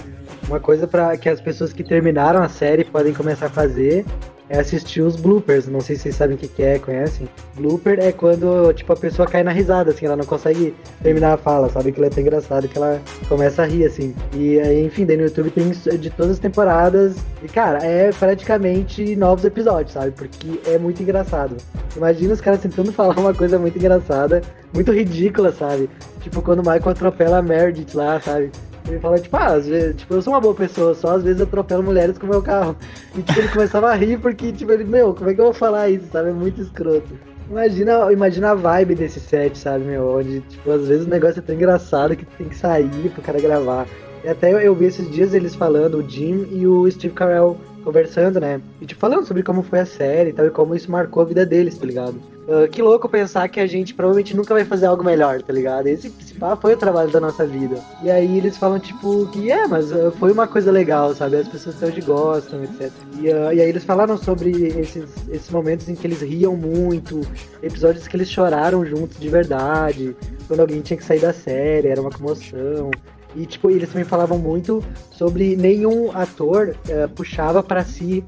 Uma 0.50 0.60
coisa 0.60 0.88
para 0.88 1.16
que 1.16 1.30
as 1.30 1.40
pessoas 1.40 1.72
que 1.72 1.84
terminaram 1.84 2.42
a 2.42 2.50
série 2.50 2.84
podem 2.84 3.14
começar 3.14 3.46
a 3.46 3.50
fazer 3.50 4.04
é 4.50 4.58
assistir 4.58 5.00
os 5.02 5.16
bloopers. 5.16 5.68
Não 5.68 5.80
sei 5.80 5.96
se 5.96 6.02
vocês 6.02 6.16
sabem 6.16 6.36
o 6.36 6.40
que, 6.40 6.48
que 6.48 6.64
é, 6.64 6.80
conhecem? 6.80 7.30
Blooper 7.54 8.00
é 8.00 8.12
quando, 8.12 8.74
tipo, 8.74 8.92
a 8.92 8.96
pessoa 8.96 9.28
cai 9.28 9.44
na 9.44 9.52
risada, 9.52 9.92
assim, 9.92 10.08
ela 10.08 10.16
não 10.16 10.26
consegue 10.26 10.74
terminar 11.04 11.34
a 11.34 11.38
fala, 11.38 11.70
sabe? 11.70 11.92
Que 11.92 12.00
ela 12.00 12.08
é 12.08 12.10
tão 12.10 12.24
engraçado 12.24 12.68
que 12.68 12.76
ela 12.76 13.00
começa 13.28 13.62
a 13.62 13.66
rir, 13.68 13.86
assim. 13.86 14.16
E 14.34 14.60
aí, 14.60 14.84
enfim, 14.84 15.06
daí 15.06 15.18
no 15.18 15.26
YouTube 15.26 15.52
tem 15.52 15.70
de 15.70 16.10
todas 16.10 16.32
as 16.32 16.40
temporadas. 16.40 17.16
E, 17.44 17.48
cara, 17.48 17.86
é 17.86 18.12
praticamente 18.12 19.16
novos 19.16 19.46
episódios, 19.46 19.94
sabe? 19.94 20.10
Porque 20.14 20.60
é 20.66 20.80
muito 20.80 21.04
engraçado. 21.04 21.58
Imagina 21.96 22.34
os 22.34 22.42
caras 22.42 22.60
tentando 22.60 22.90
falar 22.92 23.16
uma 23.20 23.36
coisa 23.36 23.60
muito 23.60 23.78
engraçada, 23.78 24.42
muito 24.74 24.92
ridícula, 24.92 25.52
sabe? 25.52 25.88
Tipo, 26.22 26.42
quando 26.42 26.62
o 26.62 26.64
Michael 26.64 26.90
atropela 26.90 27.38
a 27.38 27.42
Meredith 27.44 27.96
lá, 27.96 28.20
sabe? 28.20 28.50
Ele 28.88 29.00
fala, 29.00 29.20
tipo, 29.20 29.36
ah, 29.36 29.54
às 29.54 29.68
vezes, 29.68 29.96
tipo, 29.98 30.14
eu 30.14 30.22
sou 30.22 30.34
uma 30.34 30.42
boa 30.42 30.56
pessoa, 30.56 30.96
só 30.96 31.16
às 31.16 31.24
vezes 31.24 31.40
eu 31.40 31.46
atropelo 31.46 31.84
mulheres 31.84 32.18
com 32.18 32.26
o 32.26 32.30
meu 32.30 32.42
carro. 32.42 32.76
E 33.16 33.22
tipo, 33.22 33.40
ele 33.40 33.48
começava 33.50 33.90
a 33.92 33.96
rir 33.96 34.20
porque, 34.20 34.52
tipo, 34.52 34.72
ele, 34.72 34.84
meu, 34.84 35.14
como 35.14 35.30
é 35.30 35.34
que 35.34 35.40
eu 35.40 35.46
vou 35.46 35.54
falar 35.54 35.90
isso, 35.90 36.06
sabe? 36.12 36.30
É 36.30 36.34
muito 36.34 36.62
escroto. 36.62 37.08
Imagina, 37.50 38.12
imagina 38.12 38.52
a 38.52 38.56
vibe 38.56 38.96
desse 38.96 39.20
set, 39.20 39.58
sabe, 39.58 39.86
meu? 39.86 40.18
Onde, 40.18 40.42
tipo, 40.42 40.70
às 40.72 40.88
vezes 40.88 41.06
o 41.06 41.10
negócio 41.10 41.40
é 41.40 41.42
tão 41.42 41.56
engraçado 41.56 42.16
que 42.16 42.26
tem 42.26 42.48
que 42.48 42.56
sair 42.56 43.10
pro 43.10 43.22
cara 43.22 43.42
gravar. 43.42 43.88
E 44.24 44.28
até 44.28 44.54
eu, 44.54 44.60
eu 44.60 44.76
vi 44.76 44.86
esses 44.86 45.10
dias 45.10 45.34
eles 45.34 45.56
falando, 45.56 45.98
o 45.98 46.08
Jim 46.08 46.48
e 46.52 46.68
o 46.68 46.90
Steve 46.92 47.14
Carell 47.14 47.58
conversando, 47.84 48.40
né? 48.40 48.62
E 48.80 48.86
tipo, 48.86 49.00
falando 49.00 49.26
sobre 49.26 49.44
como 49.44 49.64
foi 49.64 49.80
a 49.80 49.86
série 49.86 50.30
e 50.30 50.34
tal, 50.34 50.46
e 50.46 50.52
como 50.52 50.76
isso 50.76 50.92
marcou 50.92 51.24
a 51.24 51.26
vida 51.26 51.46
deles, 51.46 51.78
tá 51.78 51.86
ligado? 51.86 52.16
Ah, 52.50 52.68
que 52.68 52.82
louco 52.82 53.08
pensar 53.08 53.48
que 53.48 53.60
a 53.60 53.68
gente 53.68 53.94
provavelmente 53.94 54.36
nunca 54.36 54.56
vai 54.56 54.66
fazer 54.66 54.88
algo 54.88 55.04
melhor, 55.04 55.42
tá 55.42 55.54
ligado? 55.54 55.86
Esse, 55.86 56.08
esse 56.20 56.34
foi 56.60 56.74
o 56.74 56.78
trabalho 56.78 57.12
da 57.12 57.20
nossa 57.20 57.46
vida. 57.46 57.80
E 58.02 58.10
aí 58.10 58.38
eles 58.38 58.58
falam, 58.58 58.80
tipo, 58.80 59.28
que 59.28 59.52
é, 59.52 59.68
mas 59.68 59.92
ah, 59.92 60.12
foi 60.18 60.32
uma 60.32 60.48
coisa 60.48 60.72
legal, 60.72 61.14
sabe? 61.14 61.36
As 61.36 61.48
pessoas 61.48 61.76
até 61.76 61.88
hoje 61.88 62.02
gostam, 62.02 62.64
etc. 62.64 62.92
E, 63.20 63.32
ah, 63.32 63.54
e 63.54 63.62
aí 63.62 63.70
eles 63.70 63.84
falaram 63.84 64.18
sobre 64.18 64.50
esses, 64.80 65.06
esses 65.30 65.50
momentos 65.52 65.88
em 65.88 65.96
que 65.96 66.08
eles 66.08 66.22
riam 66.22 66.56
muito, 66.56 67.22
episódios 67.62 68.08
que 68.08 68.16
eles 68.16 68.30
choraram 68.30 68.84
juntos 68.84 69.20
de 69.20 69.30
verdade, 69.30 70.16
quando 70.48 70.62
alguém 70.62 70.82
tinha 70.82 70.98
que 70.98 71.04
sair 71.04 71.20
da 71.20 71.32
série, 71.32 71.88
era 71.90 72.02
uma 72.02 72.10
comoção. 72.10 72.90
E, 73.36 73.46
tipo, 73.46 73.70
eles 73.70 73.90
também 73.90 74.06
falavam 74.06 74.40
muito 74.40 74.84
sobre 75.12 75.56
nenhum 75.56 76.12
ator 76.12 76.76
eh, 76.90 77.08
puxava 77.16 77.62
pra 77.62 77.86
si 77.86 78.24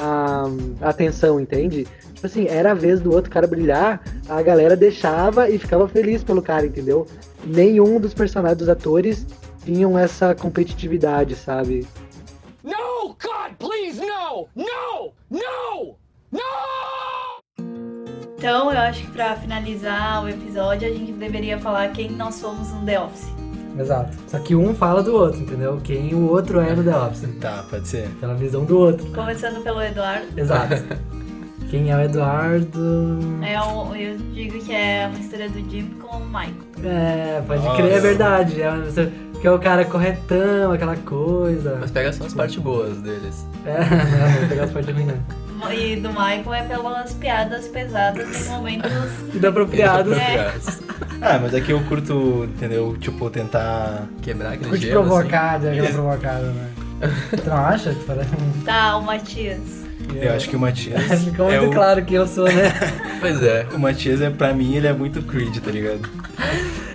a, 0.00 0.44
a 0.80 0.88
atenção, 0.88 1.38
entende? 1.38 1.86
Tipo 2.14 2.26
assim, 2.26 2.46
era 2.48 2.72
a 2.72 2.74
vez 2.74 3.00
do 3.00 3.12
outro 3.12 3.30
cara 3.30 3.46
brilhar, 3.46 4.02
a 4.28 4.42
galera 4.42 4.76
deixava 4.76 5.48
e 5.48 5.58
ficava 5.58 5.88
feliz 5.88 6.24
pelo 6.24 6.42
cara, 6.42 6.66
entendeu? 6.66 7.06
Nenhum 7.44 8.00
dos 8.00 8.14
personagens 8.14 8.58
dos 8.58 8.68
atores 8.68 9.26
tinham 9.64 9.98
essa 9.98 10.34
competitividade, 10.34 11.34
sabe? 11.36 11.86
No! 12.62 13.08
God, 13.08 13.54
please, 13.58 14.00
no! 14.00 14.48
No! 14.54 15.12
No! 15.30 15.96
No! 16.30 16.40
Então, 18.36 18.72
eu 18.72 18.78
acho 18.78 19.02
que 19.02 19.10
pra 19.10 19.36
finalizar 19.36 20.24
o 20.24 20.28
episódio, 20.28 20.88
a 20.88 20.90
gente 20.90 21.12
deveria 21.12 21.58
falar 21.58 21.92
quem 21.92 22.10
nós 22.10 22.36
somos 22.36 22.72
no 22.72 22.84
The 22.86 23.00
Office. 23.00 23.49
Exato. 23.78 24.16
Só 24.26 24.38
que 24.38 24.54
um 24.54 24.74
fala 24.74 25.02
do 25.02 25.14
outro, 25.14 25.40
entendeu? 25.40 25.80
Quem 25.82 26.14
o 26.14 26.28
outro 26.28 26.60
é 26.60 26.74
no 26.74 26.82
The 26.82 26.96
Office. 26.96 27.28
Tá, 27.40 27.64
pode 27.68 27.88
ser. 27.88 28.08
Pela 28.20 28.34
visão 28.34 28.64
do 28.64 28.78
outro. 28.78 29.06
Começando 29.12 29.62
pelo 29.62 29.82
Eduardo. 29.82 30.26
Exato. 30.36 30.74
Quem 31.70 31.88
é 31.88 31.96
o 31.96 32.00
Eduardo? 32.00 33.18
É 33.42 33.60
o, 33.62 33.94
eu 33.94 34.16
digo 34.32 34.58
que 34.58 34.74
é 34.74 35.06
uma 35.06 35.20
história 35.20 35.48
do 35.48 35.70
Jim 35.70 35.88
com 36.00 36.16
o 36.16 36.26
Michael. 36.26 36.52
É, 36.84 37.40
pode 37.46 37.62
Nossa. 37.62 37.76
crer, 37.76 37.92
é 37.92 38.00
verdade. 38.00 38.60
É, 38.60 38.70
que 39.40 39.46
é 39.46 39.50
o 39.50 39.58
cara 39.58 39.84
corretão, 39.84 40.72
aquela 40.72 40.96
coisa. 40.96 41.78
Mas 41.80 41.92
pega 41.92 42.12
só 42.12 42.24
as 42.24 42.34
partes 42.34 42.56
boas 42.56 42.96
deles. 42.98 43.46
É, 43.64 43.78
não, 44.42 44.48
pegar 44.48 44.64
as 44.64 44.72
partes 44.72 44.92
ruins, 44.92 45.06
não. 45.06 45.72
E 45.72 45.96
do 45.96 46.08
Michael 46.08 46.54
é 46.54 46.62
pelas 46.64 47.12
piadas 47.14 47.68
pesadas 47.68 48.46
em 48.46 48.50
momentos. 48.50 48.90
Inapropriados. 49.32 50.16
É. 50.16 50.52
Ah, 51.22 51.38
mas 51.40 51.52
é 51.54 51.60
que 51.60 51.70
eu 51.72 51.80
curto, 51.84 52.44
entendeu? 52.56 52.96
Tipo, 52.98 53.28
tentar. 53.30 54.06
Quebrar 54.22 54.52
aquele 54.54 54.70
Curte 54.70 54.86
gelo, 54.86 55.04
provocar, 55.04 55.56
assim. 55.56 55.68
aquela 55.68 55.88
provocada, 55.92 56.46
né? 56.46 56.70
Tu 57.30 57.48
não 57.48 57.56
acha? 57.56 57.90
Tu 57.94 58.04
parece 58.06 58.30
um- 58.34 58.62
Tá, 58.64 58.96
o 58.96 59.02
Matias. 59.02 59.60
Eu 60.14 60.34
acho 60.34 60.48
que 60.48 60.56
o 60.56 60.60
Matias. 60.60 61.02
Ficou 61.24 61.50
é 61.50 61.58
muito 61.60 61.72
o, 61.72 61.74
claro 61.74 62.04
que 62.04 62.14
eu 62.14 62.26
sou, 62.26 62.46
né? 62.46 62.72
Pois 63.20 63.42
é. 63.42 63.66
o 63.74 63.78
Matias, 63.78 64.20
é, 64.22 64.30
pra 64.30 64.52
mim, 64.54 64.74
ele 64.76 64.86
é 64.86 64.92
muito 64.94 65.22
Creed, 65.22 65.58
tá 65.58 65.70
ligado? 65.70 66.08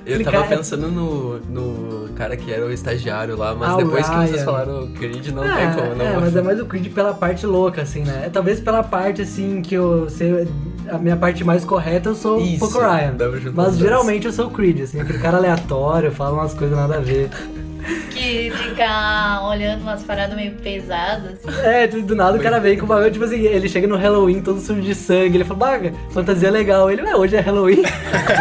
Eu 0.06 0.24
tava 0.24 0.44
pensando 0.48 0.88
no, 0.90 1.40
no 1.40 2.10
cara 2.14 2.38
que 2.38 2.52
era 2.52 2.66
o 2.66 2.72
estagiário 2.72 3.36
lá, 3.36 3.56
mas 3.56 3.70
Ah, 3.70 3.76
o 3.76 3.78
depois 3.78 4.08
que 4.08 4.16
vocês 4.16 4.32
Ryan. 4.32 4.46
falaram 4.46 4.88
Creed, 4.94 5.28
não 5.30 5.44
é, 5.44 5.56
tem 5.56 5.74
como, 5.84 5.96
não. 5.96 6.06
é, 6.06 6.18
mas 6.20 6.36
é 6.36 6.42
mais 6.42 6.60
o 6.62 6.66
Creed 6.66 6.94
pela 6.94 7.14
parte 7.14 7.46
louca, 7.46 7.82
assim, 7.82 8.04
né? 8.04 8.30
Talvez 8.32 8.60
pela 8.60 8.84
parte, 8.84 9.22
assim, 9.22 9.62
que 9.62 9.76
eu 9.76 10.10
sei. 10.10 10.48
A 10.90 10.98
minha 11.00 11.18
parte 11.18 11.44
mais 11.44 11.66
correta 11.66 12.10
eu 12.10 12.16
sou 12.16 12.40
Isso, 12.40 12.78
Ryan. 12.78 13.16
pra 13.18 13.32
juntar 13.32 13.50
os 13.50 13.54
Mas 13.54 13.78
geralmente 13.78 14.28
eu 14.28 14.32
sou 14.32 14.48
o 14.48 14.52
Creed, 14.52 14.82
assim, 14.82 15.00
aquele 15.02 15.18
cara 15.18 15.38
aleatório, 15.38 16.12
fala 16.12 16.34
umas 16.36 16.54
coisas 16.54 16.78
nada 16.78 16.98
a 16.98 17.00
ver. 17.00 17.30
Que 18.36 18.52
fica 18.52 19.42
olhando 19.44 19.82
umas 19.84 20.04
paradas 20.04 20.36
meio 20.36 20.52
pesadas. 20.56 21.40
É, 21.64 21.88
do 21.88 22.14
nada 22.14 22.38
o 22.38 22.42
cara 22.42 22.60
vem 22.60 22.78
com 22.78 22.84
o 22.84 22.88
bagulho, 22.88 23.10
tipo 23.10 23.24
assim, 23.24 23.40
ele 23.40 23.70
chega 23.70 23.88
no 23.88 23.96
Halloween 23.96 24.42
todo 24.42 24.60
sujo 24.60 24.82
de 24.82 24.94
sangue, 24.94 25.38
ele 25.38 25.46
fala, 25.46 25.60
baga, 25.60 25.94
fantasia 26.10 26.52
legal. 26.52 26.92
Ele, 26.92 27.02
ué, 27.02 27.16
hoje 27.16 27.38
é 27.38 27.40
Halloween. 27.40 27.84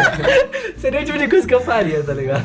Seria 0.77 0.99
o 0.99 1.05
tipo 1.05 1.17
de 1.17 1.29
coisa 1.29 1.47
que 1.47 1.55
eu 1.55 1.61
faria, 1.61 2.03
tá 2.03 2.13
ligado? 2.13 2.43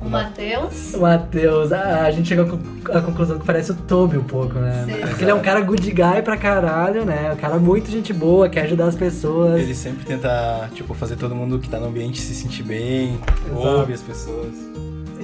O 0.00 0.10
Matheus. 0.10 0.94
O 0.94 1.00
Matheus, 1.02 1.70
a, 1.70 2.06
a 2.06 2.10
gente 2.10 2.28
chegou 2.28 2.58
à 2.92 3.00
conclusão 3.00 3.38
que 3.38 3.46
parece 3.46 3.70
o 3.70 3.74
Toby 3.74 4.18
um 4.18 4.24
pouco, 4.24 4.58
né? 4.58 4.86
Sim. 4.86 5.06
Porque 5.06 5.22
ele 5.22 5.30
é 5.30 5.34
um 5.34 5.42
cara 5.42 5.60
good 5.60 5.88
guy 5.88 6.22
pra 6.24 6.36
caralho, 6.36 7.04
né? 7.04 7.32
Um 7.32 7.36
cara 7.36 7.58
muito 7.58 7.92
gente 7.92 8.12
boa, 8.12 8.48
quer 8.48 8.62
ajudar 8.62 8.86
as 8.86 8.96
pessoas. 8.96 9.60
Ele 9.60 9.74
sempre 9.74 10.04
tenta, 10.04 10.68
tipo, 10.74 10.94
fazer 10.94 11.14
todo 11.14 11.32
mundo 11.32 11.60
que 11.60 11.68
tá 11.68 11.78
no 11.78 11.86
ambiente 11.86 12.20
se 12.20 12.34
sentir 12.34 12.64
bem, 12.64 13.20
Exato. 13.46 13.68
ouve 13.68 13.92
as 13.92 14.02
pessoas. 14.02 14.52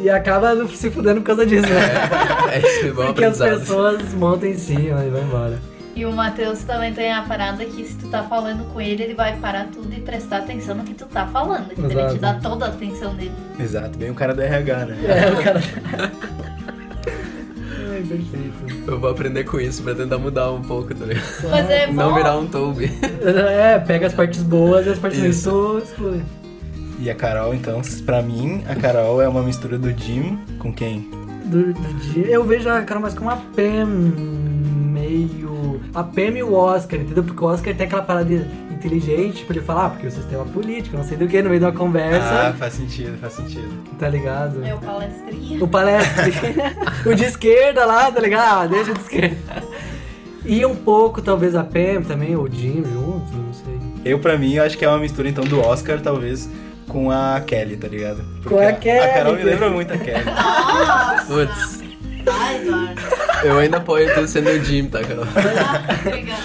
E 0.03 0.11
acaba 0.11 0.67
se 0.67 0.91
fudendo 0.91 1.21
por 1.21 1.29
causa 1.29 1.47
disso, 1.47 1.69
né? 1.69 2.53
É, 2.53 2.59
isso 2.59 2.87
é 2.87 2.91
bom 2.91 3.07
Porque 3.15 3.25
as 3.25 3.39
pessoas 3.39 4.13
montam 4.15 4.49
em 4.49 4.59
cima 4.59 5.05
e 5.05 5.11
vão 5.11 5.23
embora. 5.23 5.61
E 5.95 6.05
o 6.05 6.13
Matheus 6.13 6.65
também 6.65 6.93
tem 6.93 7.13
a 7.13 7.23
parada 7.23 7.65
que 7.65 7.85
se 7.85 7.97
tu 7.97 8.09
tá 8.09 8.25
falando 8.25 8.65
com 8.73 8.81
ele, 8.81 9.03
ele 9.05 9.15
vai 9.15 9.37
parar 9.37 9.69
tudo 9.73 9.95
e 9.95 10.01
prestar 10.01 10.39
atenção 10.39 10.75
no 10.75 10.83
que 10.83 10.95
tu 10.95 11.07
tá 11.07 11.27
falando. 11.29 11.71
Então 11.71 11.89
ele 11.89 12.09
te 12.15 12.19
dá 12.19 12.35
toda 12.35 12.65
a 12.65 12.69
atenção 12.69 13.15
dele. 13.15 13.31
Exato, 13.61 13.97
bem 13.97 14.11
o 14.11 14.15
cara 14.15 14.35
do 14.35 14.43
RH, 14.43 14.87
né? 14.87 14.97
É, 15.05 15.31
o 15.31 15.43
cara. 15.45 15.61
Ai, 17.93 18.03
perfeito. 18.09 18.91
Eu 18.91 18.99
vou 18.99 19.11
aprender 19.11 19.45
com 19.45 19.61
isso 19.61 19.83
pra 19.83 19.95
tentar 19.95 20.19
mudar 20.19 20.51
um 20.51 20.63
pouco, 20.63 20.93
tá 20.95 21.05
ligado? 21.05 21.27
Mas 21.49 21.71
é 21.71 21.87
bom. 21.87 21.93
Não 21.93 22.15
virar 22.15 22.39
um 22.39 22.47
Toby. 22.49 22.91
É, 23.23 23.79
pega 23.79 24.09
as 24.09 24.15
partes 24.15 24.43
boas 24.43 24.85
e 24.87 24.91
as 24.91 24.99
partes 24.99 25.21
ruins 25.21 25.37
Isso. 25.37 25.51
tu 25.51 25.79
exclui. 25.79 26.23
E 27.03 27.11
a 27.11 27.15
Carol, 27.17 27.53
então, 27.53 27.81
pra 28.07 28.23
mim, 28.23 28.63
a 28.69 28.77
Carol 28.77 29.21
é 29.21 29.27
uma 29.29 29.43
mistura 29.43 29.77
do 29.77 29.91
Jim 29.91 30.39
com 30.61 30.73
quem? 30.73 31.11
Do, 31.47 31.73
do 31.75 31.95
dia. 31.99 32.27
Eu 32.29 32.45
vejo 32.45 32.69
a 32.69 32.81
cara 32.83 33.01
mais 33.01 33.13
como 33.13 33.29
a 33.29 33.37
Pam 33.37 33.87
meio. 34.93 35.81
A 35.95 36.05
Pam 36.05 36.39
e 36.39 36.43
o 36.45 36.55
Oscar, 36.55 37.01
entendeu? 37.01 37.25
Porque 37.25 37.43
o 37.45 37.49
Oscar 37.49 37.75
tem 37.75 37.87
aquela 37.87 38.03
parada 38.03 38.33
inteligente 38.71 39.45
pra 39.45 39.57
ele 39.57 39.65
falar, 39.65 39.87
ah, 39.87 39.91
porque 39.91 40.07
o 40.07 40.11
sistema 40.13 40.45
político, 40.45 40.97
não 40.97 41.03
sei 41.05 41.17
do 41.17 41.27
que, 41.27 41.43
no 41.43 41.49
meio 41.49 41.59
de 41.61 41.67
uma 41.67 41.73
Ah, 41.73 41.77
conversa, 41.77 42.55
faz 42.57 42.75
sentido, 42.75 43.19
faz 43.19 43.33
sentido. 43.33 43.69
tá 43.99 44.09
ligado? 44.09 44.65
É 44.65 44.73
o 44.73 44.79
palestrinha. 44.79 45.65
O 45.65 45.69
palestre. 45.69 46.33
o 47.05 47.15
de 47.15 47.25
esquerda 47.25 47.85
lá, 47.85 48.13
tá 48.13 48.21
ligado? 48.21 48.63
Ah, 48.63 48.67
deixa 48.69 48.93
o 48.93 48.95
de 48.95 49.01
esquerda. 49.01 49.37
E 50.45 50.65
um 50.65 50.75
pouco, 50.77 51.21
talvez, 51.21 51.55
a 51.57 51.65
Pam 51.65 52.03
também, 52.07 52.37
ou 52.37 52.45
o 52.45 52.51
Jim 52.51 52.83
junto, 52.85 53.33
não 53.37 53.53
sei. 53.53 53.77
Eu, 54.05 54.19
pra 54.21 54.39
mim, 54.39 54.59
acho 54.59 54.79
que 54.79 54.85
é 54.85 54.89
uma 54.89 54.99
mistura, 54.99 55.29
então, 55.29 55.45
do 55.45 55.61
Oscar, 55.61 56.01
talvez, 56.01 56.49
com 56.93 57.11
a 57.11 57.41
Kelly, 57.47 57.77
tá 57.77 57.89
ligado? 57.89 58.23
Com 58.45 58.59
a 58.59 58.73
Kelly. 58.73 59.01
A 59.01 59.15
Carol 59.15 59.35
me 59.37 59.43
lembra 59.43 59.71
muito 59.71 59.93
a 59.93 59.99
Kelly. 59.99 60.25
Putz, 61.27 61.83
Ai, 62.27 62.57
Eduardo. 62.63 63.01
eu 63.45 63.59
ainda 63.59 63.79
apoio 63.79 64.13
tu 64.15 64.27
sendo 64.29 64.51
o 64.51 64.65
Jim, 64.65 64.89
tá, 64.89 65.01
Carol? 65.03 65.25
Obrigada. 66.07 66.43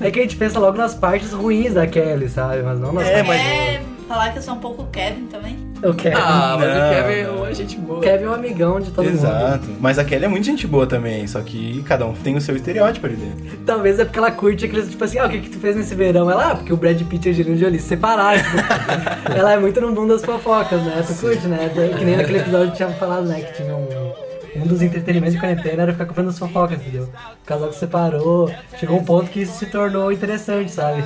É 0.00 0.10
que 0.10 0.18
a 0.18 0.22
gente 0.22 0.36
pensa 0.36 0.58
logo 0.58 0.76
nas 0.78 0.94
partes 0.94 1.32
ruins 1.32 1.74
da 1.74 1.86
Kelly, 1.86 2.28
sabe? 2.28 2.62
Mas 2.62 2.80
não 2.80 2.92
nas 2.92 3.06
É, 3.06 3.22
mas- 3.22 3.40
É 3.40 3.80
falar 4.08 4.30
que 4.32 4.38
eu 4.38 4.42
sou 4.42 4.54
um 4.54 4.58
pouco 4.58 4.86
Kevin 4.86 5.26
também. 5.26 5.56
O 5.82 5.94
Kevin. 5.94 6.16
Ah, 6.16 6.56
mas 6.58 6.68
o 6.68 6.94
Kevin 6.94 7.20
é 7.20 7.30
uma 7.30 7.54
gente 7.54 7.76
boa. 7.76 7.98
O 7.98 8.02
Kevin 8.02 8.24
é 8.24 8.28
um 8.28 8.34
amigão 8.34 8.80
de 8.80 8.90
todo 8.90 9.04
mundo. 9.04 9.14
Exato. 9.14 9.68
Mas 9.80 9.98
a 9.98 10.04
Kelly 10.04 10.24
é 10.24 10.28
muito 10.28 10.44
gente 10.44 10.66
boa 10.66 10.86
também, 10.86 11.26
só 11.26 11.40
que 11.40 11.82
cada 11.84 12.06
um 12.06 12.12
tem 12.12 12.36
o 12.36 12.40
seu 12.40 12.54
estereótipo 12.54 13.06
ali 13.06 13.16
dentro. 13.16 13.58
Talvez 13.64 13.98
é 13.98 14.04
porque 14.04 14.18
ela 14.18 14.30
curte 14.30 14.66
aqueles, 14.66 14.90
tipo 14.90 15.02
assim, 15.02 15.18
ah, 15.18 15.26
o 15.26 15.30
que, 15.30 15.40
que 15.40 15.50
tu 15.50 15.58
fez 15.58 15.76
nesse 15.76 15.94
verão? 15.94 16.30
Ela, 16.30 16.52
ah, 16.52 16.56
porque 16.56 16.72
o 16.72 16.76
Brad 16.76 17.00
Pitt 17.02 17.28
e 17.28 17.30
a 17.30 17.32
Angelina 17.32 17.56
Jolie 17.56 17.78
se 17.78 17.88
separaram. 17.88 18.40
Tipo, 18.42 19.32
ela 19.36 19.52
é 19.52 19.58
muito 19.58 19.80
no 19.80 19.92
mundo 19.92 20.08
das 20.08 20.24
fofocas, 20.24 20.82
né? 20.82 21.02
Tu 21.06 21.14
curte, 21.14 21.46
né? 21.46 21.70
Que 21.98 22.04
nem 22.04 22.16
naquele 22.16 22.38
episódio 22.38 22.70
que 22.70 22.76
tinha 22.76 22.90
falado, 22.90 23.26
né? 23.26 23.40
Que 23.40 23.62
tinha 23.62 23.74
um. 23.74 24.30
Um 24.56 24.66
dos 24.66 24.82
entretenimentos 24.82 25.34
de 25.34 25.40
quarentena 25.40 25.84
era 25.84 25.92
ficar 25.92 26.06
comprando 26.06 26.30
as 26.30 26.38
fofocas, 26.38 26.80
entendeu? 26.80 27.04
O 27.04 27.46
casal 27.46 27.68
que 27.68 27.74
se 27.74 27.80
separou. 27.80 28.52
Chegou 28.78 28.98
um 28.98 29.04
ponto 29.04 29.30
que 29.30 29.42
isso 29.42 29.56
se 29.56 29.66
tornou 29.66 30.10
interessante, 30.10 30.72
sabe? 30.72 31.04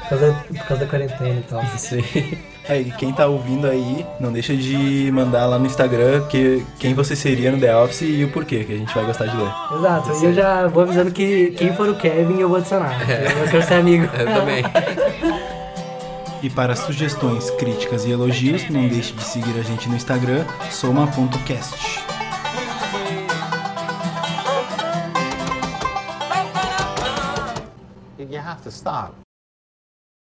Por 0.00 0.08
causa, 0.08 0.44
por 0.48 0.66
causa 0.66 0.84
da 0.84 0.90
quarentena 0.90 1.40
e 1.40 1.42
tal. 1.42 1.62
Sim. 1.76 2.02
É, 2.68 2.80
e 2.80 2.90
quem 2.92 3.12
tá 3.12 3.26
ouvindo 3.26 3.66
aí, 3.66 4.04
não 4.18 4.32
deixa 4.32 4.56
de 4.56 5.10
mandar 5.12 5.46
lá 5.46 5.58
no 5.58 5.66
Instagram 5.66 6.26
que, 6.26 6.64
quem 6.78 6.94
você 6.94 7.14
seria 7.14 7.52
no 7.52 7.60
The 7.60 7.76
Office 7.76 8.02
e 8.02 8.24
o 8.24 8.32
porquê, 8.32 8.64
que 8.64 8.72
a 8.72 8.76
gente 8.76 8.92
vai 8.92 9.04
gostar 9.04 9.26
de 9.26 9.36
ler. 9.36 9.52
Exato, 9.78 10.12
e 10.20 10.24
eu 10.24 10.34
já 10.34 10.66
vou 10.66 10.82
avisando 10.82 11.12
que 11.12 11.52
quem 11.52 11.72
for 11.74 11.88
o 11.88 11.94
Kevin 11.94 12.40
eu 12.40 12.48
vou 12.48 12.58
adicionar. 12.58 12.98
Eu 13.08 13.48
quero 13.48 13.62
ser 13.62 13.74
amigo. 13.74 14.04
Eu 14.04 14.26
também. 14.26 14.64
E 16.42 16.50
para 16.50 16.76
sugestões, 16.76 17.50
críticas 17.50 18.04
e 18.04 18.10
elogios, 18.12 18.68
não 18.68 18.86
deixe 18.86 19.12
de 19.12 19.24
seguir 19.24 19.58
a 19.58 19.62
gente 19.62 19.88
no 19.88 19.96
Instagram, 19.96 20.44
soma.cast. 20.70 22.04
You 28.18 28.38
have 28.38 28.62
to 28.62 28.70
stop. 28.70 29.25